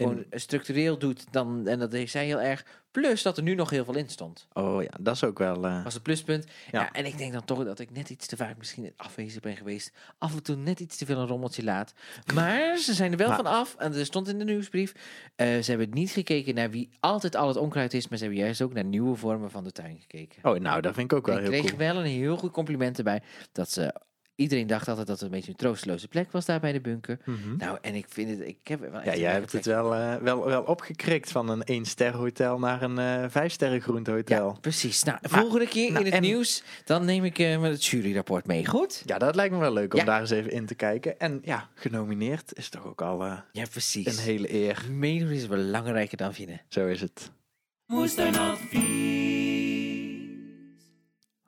[0.08, 1.26] gewoon structureel doet.
[1.32, 2.66] Dan, en dat heeft zij heel erg.
[2.92, 4.48] Plus dat er nu nog heel veel in stond.
[4.54, 5.66] Oh ja, dat is ook wel...
[5.66, 6.46] eh, Was het pluspunt.
[6.72, 6.80] Ja.
[6.82, 6.92] Ja.
[6.92, 9.92] en ik denk dan toch dat ik net iets te vaak misschien afwezig ben geweest.
[10.18, 11.94] Af en toe net iets te veel een rommeltje laat.
[12.34, 13.76] Maar ze zijn er wel Maar- van af.
[13.78, 14.94] En er stond in de nieuwsbrief.
[15.36, 18.08] eh, ze hebben niet gekeken naar wie altijd al het onkruid is.
[18.08, 20.52] Maar ze hebben juist ook naar nieuwe vormen van de tuin gekeken.
[20.52, 21.78] Oh, nou, dat vind ik ook wel ik heel kreeg cool.
[21.78, 23.22] wel een heel goed compliment erbij.
[23.52, 23.94] Dat ze...
[24.42, 27.18] Iedereen dacht altijd dat het een beetje een troosteloze plek was daar bij de bunker.
[27.26, 27.56] Mhm.
[27.58, 28.48] Nou, en ik vind het...
[28.48, 31.86] Ik heb wel Ja, jij hebt het wel, eh, wel, wel opgekrikt van een 1
[31.86, 34.48] ster hotel naar een eh 5 sterren groentehotel.
[34.54, 35.04] Ja, precies.
[35.04, 38.48] Nou, volgende keer nou, in het en- nieuws, dan neem ik eh, met het juryrapport
[38.48, 38.66] mee.
[38.66, 39.02] Goed?
[39.06, 40.06] Ja, dat lijkt me wel leuk om Ja.
[40.06, 41.20] daar eens even in te kijken.
[41.20, 44.18] En ja, genomineerd is toch ook al eh, Ja, precies.
[44.18, 44.86] een hele eer.
[44.92, 46.62] Meedoen is belangrijker dan winnen.
[46.70, 47.32] Zo is het.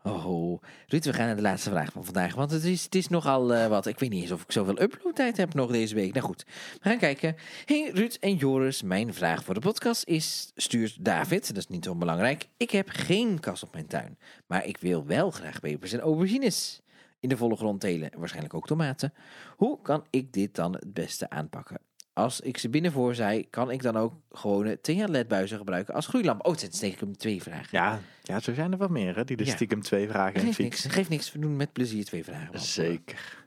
[0.05, 2.35] Oh, Ruud, we gaan naar de laatste vraag van vandaag.
[2.35, 3.85] Want het is, het is nogal eh, wat.
[3.85, 6.13] Ik weet niet eens of ik zoveel uploadtijd heb nog deze week.
[6.13, 6.45] Nou goed,
[6.81, 7.35] we gaan kijken.
[7.65, 10.51] Hey Ruud en Joris, mijn vraag voor de podcast is...
[10.55, 12.47] Stuurt David, dat is niet onbelangrijk.
[12.57, 14.17] Ik heb geen kas op mijn tuin.
[14.47, 16.81] Maar ik wil wel graag pepers en aubergines
[17.19, 18.11] in de volle grond telen.
[18.11, 19.13] En waarschijnlijk ook tomaten.
[19.55, 21.79] Hoe kan ik dit dan het beste aanpakken?
[22.14, 26.45] Als ik ze binnenvoor zei, kan ik dan ook gewone TH-ledbuizen gebruiken als groeilamp?
[26.45, 27.68] Oh, het zijn stiekem twee vragen.
[27.72, 29.51] Ja, ja, zo zijn er wat meer hè, die de Ja.
[29.53, 31.32] stiekem twee vragen Geeft niks, geeft niks.
[31.32, 32.59] We doen met plezier twee vragen.
[32.59, 33.45] Zeker.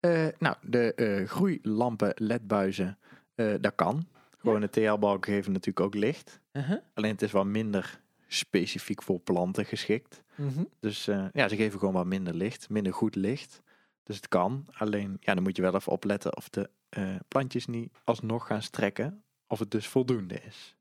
[0.00, 2.98] Eh, nou, de eh, groeilampen, ledbuizen,
[3.34, 4.06] eh, dat kan.
[4.38, 6.40] Gewoon de TL-balken geven natuurlijk ook licht.
[6.52, 6.78] Uh-huh.
[6.94, 10.22] Alleen het is wat minder specifiek voor planten geschikt.
[10.34, 10.64] Mhm.
[10.80, 13.62] Dus ja, ze geven gewoon wat minder licht, minder goed licht.
[14.02, 14.66] Dus het kan.
[14.72, 18.62] Alleen, ja, dan moet je wel even opletten of de eh, plantjes niet alsnog gaan
[18.62, 19.24] strekken.
[19.46, 20.74] Of het dus voldoende is.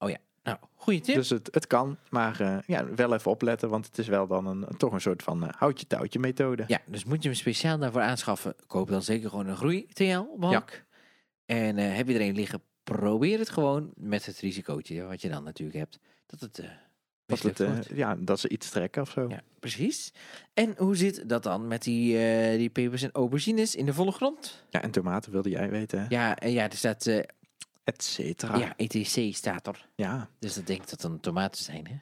[0.43, 1.15] Nou, goede tip.
[1.15, 3.69] Dus het, het kan, maar eh, ja, wel even opletten.
[3.69, 6.63] Want het is wel dan een, toch een soort van eh, houtje-touwtje methode.
[6.67, 8.55] ja, dus moet je hem speciaal daarvoor aanschaffen.
[8.67, 10.83] Koop dan zeker gewoon een groei-TL-balk.
[11.45, 15.29] En eh, heb je er een liggen, probeer het gewoon met het risicootje wat je
[15.29, 15.99] dan natuurlijk hebt.
[16.25, 16.63] Dat het
[17.25, 19.27] Dat, het, eh, ja, dat ze iets trekken of zo.
[19.29, 20.13] Ja, precies.
[20.53, 24.11] En hoe zit dat dan met die, eh, die pepers en aubergines in de volle
[24.11, 24.63] grond?
[24.69, 26.05] Ja, en tomaten wilde jij weten, hè?
[26.09, 27.17] Ja, eh, ja er staat, eh,
[27.83, 28.57] Et cetera.
[28.57, 29.87] ja, ETC staat er.
[29.95, 31.95] Ja, Dus dat denk ik dat dan tomaten zijn, hè?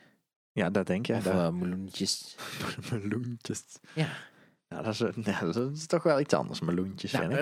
[0.52, 1.14] ja, dat denk je.
[1.14, 2.36] of eh, meloentjes.
[2.92, 3.64] meloentjes.
[3.94, 4.08] Ja.
[4.68, 7.34] Ja, dat, is, ja, dat is toch wel iets anders, meloentjes, Nou,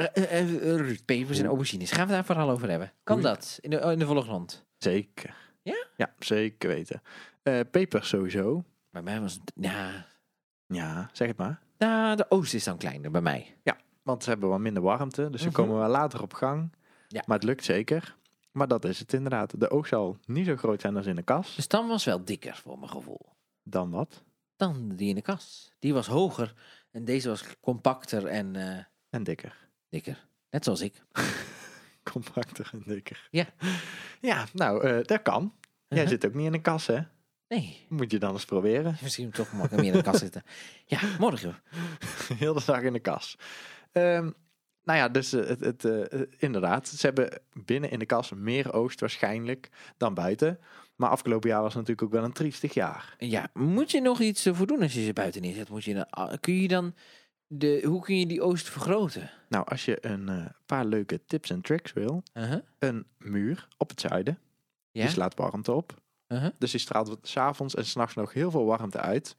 [0.62, 1.92] Ruud, pepers en aubergines.
[1.92, 2.94] Gaan we daar vooral over hebben?
[3.04, 3.26] Kan Oei.
[3.26, 3.58] dat?
[3.62, 4.66] In de, in de volle grond?
[4.78, 5.36] Zeker.
[5.62, 5.86] Ja?
[5.98, 7.02] Ja, zeker weten.
[7.44, 8.64] Eh peper sowieso.
[8.92, 9.52] Bij mij was het...
[9.56, 10.06] Ja,
[10.68, 11.60] Ja, zeg het maar.
[11.78, 13.56] nou, de oost is dan kleiner bij mij.
[14.04, 15.56] Want ze hebben wat minder warmte, dus ze Mhm.
[15.56, 16.74] komen wel later op gang.
[17.08, 17.24] Ja.
[17.26, 18.16] Maar het lukt zeker.
[18.52, 19.60] Maar dat is het inderdaad.
[19.60, 21.56] De oog zal niet zo groot zijn als in de kas.
[21.56, 23.36] De stam was wel dikker, voor mijn gevoel.
[23.64, 24.24] Dan wat?
[24.56, 25.72] Dan die in de kas.
[25.80, 26.54] Die was hoger.
[26.92, 29.70] En deze was compacter en eh, En dikker.
[29.90, 30.28] dikker.
[30.50, 31.04] Net zoals ik.
[32.12, 33.28] Compacter en dikker.
[33.32, 33.46] Ja.
[34.22, 35.54] Ja, nou, eh, dat kan.
[35.88, 36.08] Jij Uh-huh.
[36.08, 37.00] zit ook niet in een kas, hè?
[37.48, 38.98] Nee, Moet je dan eens proberen.
[39.02, 40.44] misschien toch ik meer in de kas zitten.
[40.86, 41.56] Ja, morgen.
[42.38, 43.38] Heel de dag in de kas.
[43.92, 44.30] Ehm,
[44.84, 46.88] nou ja, dus eh, het, het, eh, inderdaad.
[46.88, 50.60] Ze hebben binnen in de kas meer oogst waarschijnlijk dan buiten.
[50.96, 53.16] Maar afgelopen jaar was natuurlijk ook wel een triestig jaar.
[53.18, 55.70] Ja, moet je nog iets ervoor doen als je ze buiten neerzet?
[55.70, 56.94] Moet je dan, ah, kun je dan
[57.52, 59.32] de, hoe kun je die oost vergroten?
[59.48, 62.24] Nou, als je een eh, paar leuke tips en tricks wil.
[62.34, 62.60] Uh-huh.
[62.80, 64.40] Een muur op het zuiden.
[64.92, 65.02] Ja?
[65.02, 66.02] Die slaat warmte op.
[66.28, 66.50] Uh-huh.
[66.58, 69.36] Dus die straalt s'avonds en s'nachts nog heel veel warmte uit.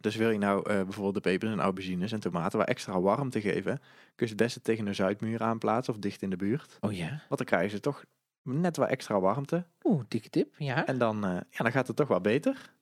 [0.00, 3.40] Dus wil je nou eh, bijvoorbeeld de pepers en aubergines en tomaten waar extra warmte
[3.40, 3.78] geven,
[4.14, 6.78] kun je het beste tegen een zuidmuur aanplaatsen of dicht in de buurt.
[6.80, 7.08] Oh ja.
[7.08, 8.04] Want dan krijgen ze toch
[8.42, 9.66] net wat extra warmte.
[9.82, 10.54] Oeh, dikke tip.
[10.58, 10.86] Ja.
[10.86, 12.72] En dan, eh, ja, dan gaat het toch wel beter.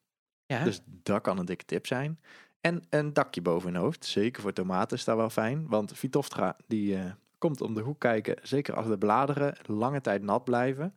[0.46, 0.64] ja.
[0.64, 2.18] Dus dat kan een dikke tip zijn.
[2.62, 4.04] En een dakje boven hun hoofd.
[4.04, 5.68] Zeker voor tomaten is dat wel fijn.
[5.68, 8.36] Want Phytophthora die eh, komt om de hoek kijken.
[8.42, 10.94] Zeker als de bladeren lange tijd nat blijven.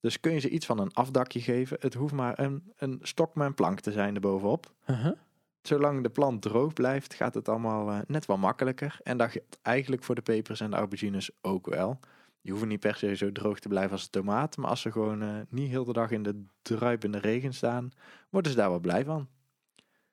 [0.00, 1.76] Dus kun je ze iets van een afdakje geven.
[1.80, 4.72] Het hoeft maar een, een stok met een plank te zijn erbovenop.
[4.86, 5.12] Uh-huh.
[5.62, 8.98] Zolang de plant droog blijft, gaat het allemaal eh, net wat makkelijker.
[9.02, 11.98] En dat geldt eigenlijk voor de pepers en de aubergines ook wel.
[12.42, 14.56] Die hoeven niet per se zo droog te blijven als de tomaat.
[14.56, 17.92] Maar als ze gewoon eh, niet heel de dag in de druipende regen staan,
[18.28, 19.28] worden ze daar wel blij van.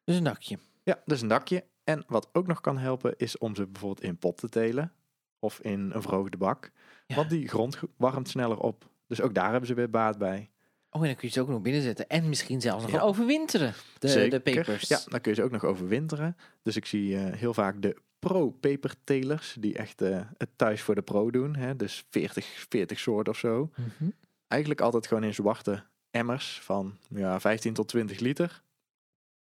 [0.03, 0.57] Dus een dakje.
[0.87, 1.63] Ja, dus een dakje.
[1.83, 4.91] En wat ook nog kan helpen, is om ze bijvoorbeeld in pot te telen.
[5.39, 6.71] Of in een verhoogde bak.
[7.07, 7.15] Ja.
[7.15, 8.89] Want die grond warmt sneller op.
[9.07, 10.49] Dus ook daar hebben ze weer baat bij.
[10.89, 12.07] Oh, en dan kun je ze ook nog binnenzetten.
[12.07, 13.01] En misschien zelfs nog Ja.
[13.01, 13.73] overwinteren.
[13.99, 14.87] De, de pepers.
[14.87, 16.37] Ja, dan kun je ze ook nog overwinteren.
[16.61, 21.01] Dus ik zie eh, heel vaak de pro-pepertelers, die echt eh, het thuis voor de
[21.01, 21.55] pro doen.
[21.55, 21.75] Hè?
[21.75, 23.69] Dus 40, 40 soorten of zo.
[23.75, 24.09] Mhm.
[24.47, 28.61] Eigenlijk altijd gewoon in zwarte emmers van ja, 15 tot 20 liter.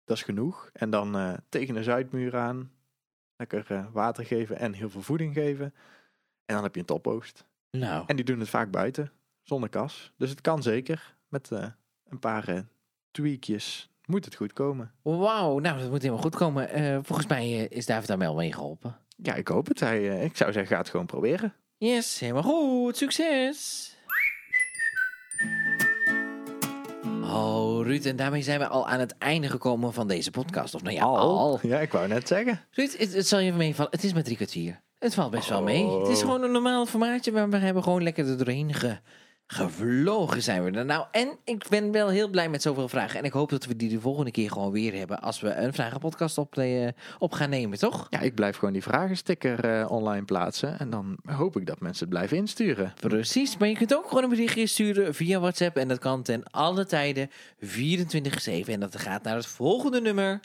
[0.07, 0.71] Dat is genoeg.
[0.73, 2.71] En dan eh, tegen de zuidmuur aan.
[3.37, 5.65] Lekker eh, water geven en heel veel voeding geven.
[6.45, 7.45] En dan heb je een topoogst.
[7.71, 10.13] Nou, En die doen het vaak buiten, zonder kas.
[10.17, 11.17] Dus het kan zeker.
[11.29, 11.67] Met eh,
[12.09, 12.65] een paar
[13.11, 14.93] tweakjes moet het goed komen.
[15.03, 15.59] wauw.
[15.59, 16.69] Nou, dat moet helemaal goed komen.
[17.05, 18.97] Volgens mij is David daar wel mee geholpen.
[19.17, 19.81] Ja, ik hoop het.
[19.81, 21.55] Hij, ik zou zeggen, ga het gewoon proberen.
[21.77, 22.97] Yes, helemaal goed.
[22.97, 23.96] Succes!
[27.31, 30.75] Oh, Ruud, en daarmee zijn we al aan het einde gekomen van deze podcast.
[30.75, 31.59] Of nou ja, al.
[31.63, 32.61] Ja, ik wou net zeggen.
[32.71, 33.91] Ruud, het, het zal je meevallen.
[33.93, 34.81] Het is maar drie kwartier.
[34.99, 35.87] Het valt best wel mee.
[35.91, 36.25] Het is Oh.
[36.25, 38.99] gewoon een normaal formaatje, maar we hebben gewoon lekker er doorheen ge,
[39.47, 40.85] gevlogen zijn we er.
[40.85, 43.19] Nou, en ik ben wel heel blij met zoveel vragen.
[43.19, 45.73] En ik hoop dat we die de volgende keer gewoon weer hebben als we een
[45.73, 46.89] vragenpodcast op, eh,
[47.19, 48.07] op gaan nemen, toch?
[48.11, 50.79] Ja, ik blijf gewoon die vragensticker eh, online plaatsen.
[50.79, 52.93] En dan hoop ik dat mensen het blijven insturen.
[53.01, 55.77] Precies, maar je kunt ook gewoon een berichtje sturen via WhatsApp.
[55.77, 58.73] En dat kan ten alle tijden 24-7.
[58.73, 60.41] En dat gaat naar het volgende nummer.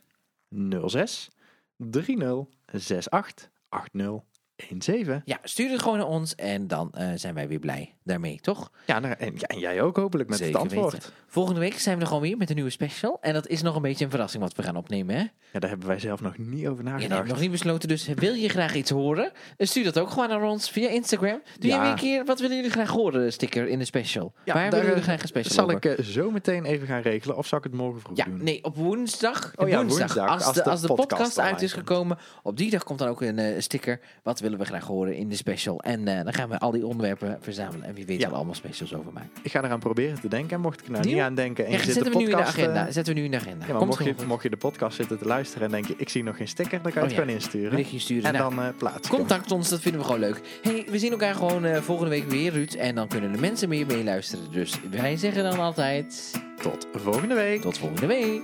[0.87, 1.29] 06
[1.75, 4.21] 30 68 80
[4.69, 5.21] 17.
[5.25, 8.71] Ja, stuur het gewoon naar ons en dan eh, zijn wij weer blij daarmee, toch?
[8.85, 10.91] Ja, nou, en, en jij ook hopelijk met Zeker het antwoord.
[10.93, 11.09] weten.
[11.27, 13.17] Volgende week zijn we er gewoon weer met een nieuwe special.
[13.21, 15.21] En dat is nog een beetje een verrassing wat we gaan opnemen, hè?
[15.51, 17.11] Ja, daar hebben wij zelf nog niet over nagedacht.
[17.13, 19.31] heb ik nog niet besloten, dus wil je graag iets horen?
[19.57, 21.41] Dan stuur dat ook gewoon naar ons via Instagram.
[21.59, 21.75] Doe Ja.
[21.75, 24.33] je weer een keer, wat willen jullie graag horen, sticker in de special?
[24.45, 25.75] Ja, Waar daar, willen jullie eh, graag een special Zal over?
[25.91, 28.43] ik eh, zo meteen even gaan regelen of zal ik het morgen vroeg Ja, doen?
[28.43, 29.51] nee, op woensdag.
[29.55, 30.13] Oh ja, woensdag.
[30.13, 32.99] woensdag, als, als de, als de podcast podcast uit is gekomen, op die dag komt
[32.99, 33.99] dan ook een eh, sticker.
[34.23, 35.79] Wat willen we graag horen in de special?
[35.79, 37.87] En eh, dan gaan we al die onderwerpen verzamelen.
[37.87, 38.27] En wie weet Ja.
[38.27, 39.29] er allemaal specials over maken.
[39.41, 40.55] Ik ga eraan proberen te denken.
[40.55, 41.15] En mocht ik er nou Deal?
[41.15, 42.57] niet aan denken en Ja, je zit zetten de we nu in de podcast...
[42.57, 42.91] eh, agenda.
[42.91, 43.65] Zetten we nu in de agenda.
[43.67, 46.23] ja, mocht je, mocht je de podcast zitten te luisteren en denk je, ik zie
[46.23, 47.19] nog geen sticker, dan kan je Oh het ja.
[47.19, 47.69] gewoon insturen.
[47.69, 48.23] Berichtje sturen.
[48.23, 49.19] En Nou, dan eh plaats ik hem.
[49.19, 50.41] Contact ons, dat vinden we gewoon leuk.
[50.61, 52.73] Hey, we zien elkaar gewoon eh, volgende week weer, Ruud.
[52.73, 54.51] En dan kunnen de mensen meer meeluisteren.
[54.51, 56.31] Dus wij zeggen dan altijd
[56.61, 57.61] Tot volgende week.
[57.61, 58.41] tot volgende week.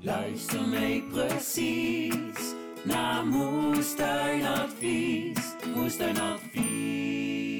[0.00, 2.54] Luister mee precies
[2.84, 7.57] na moestuinadvies, moestuinadvies.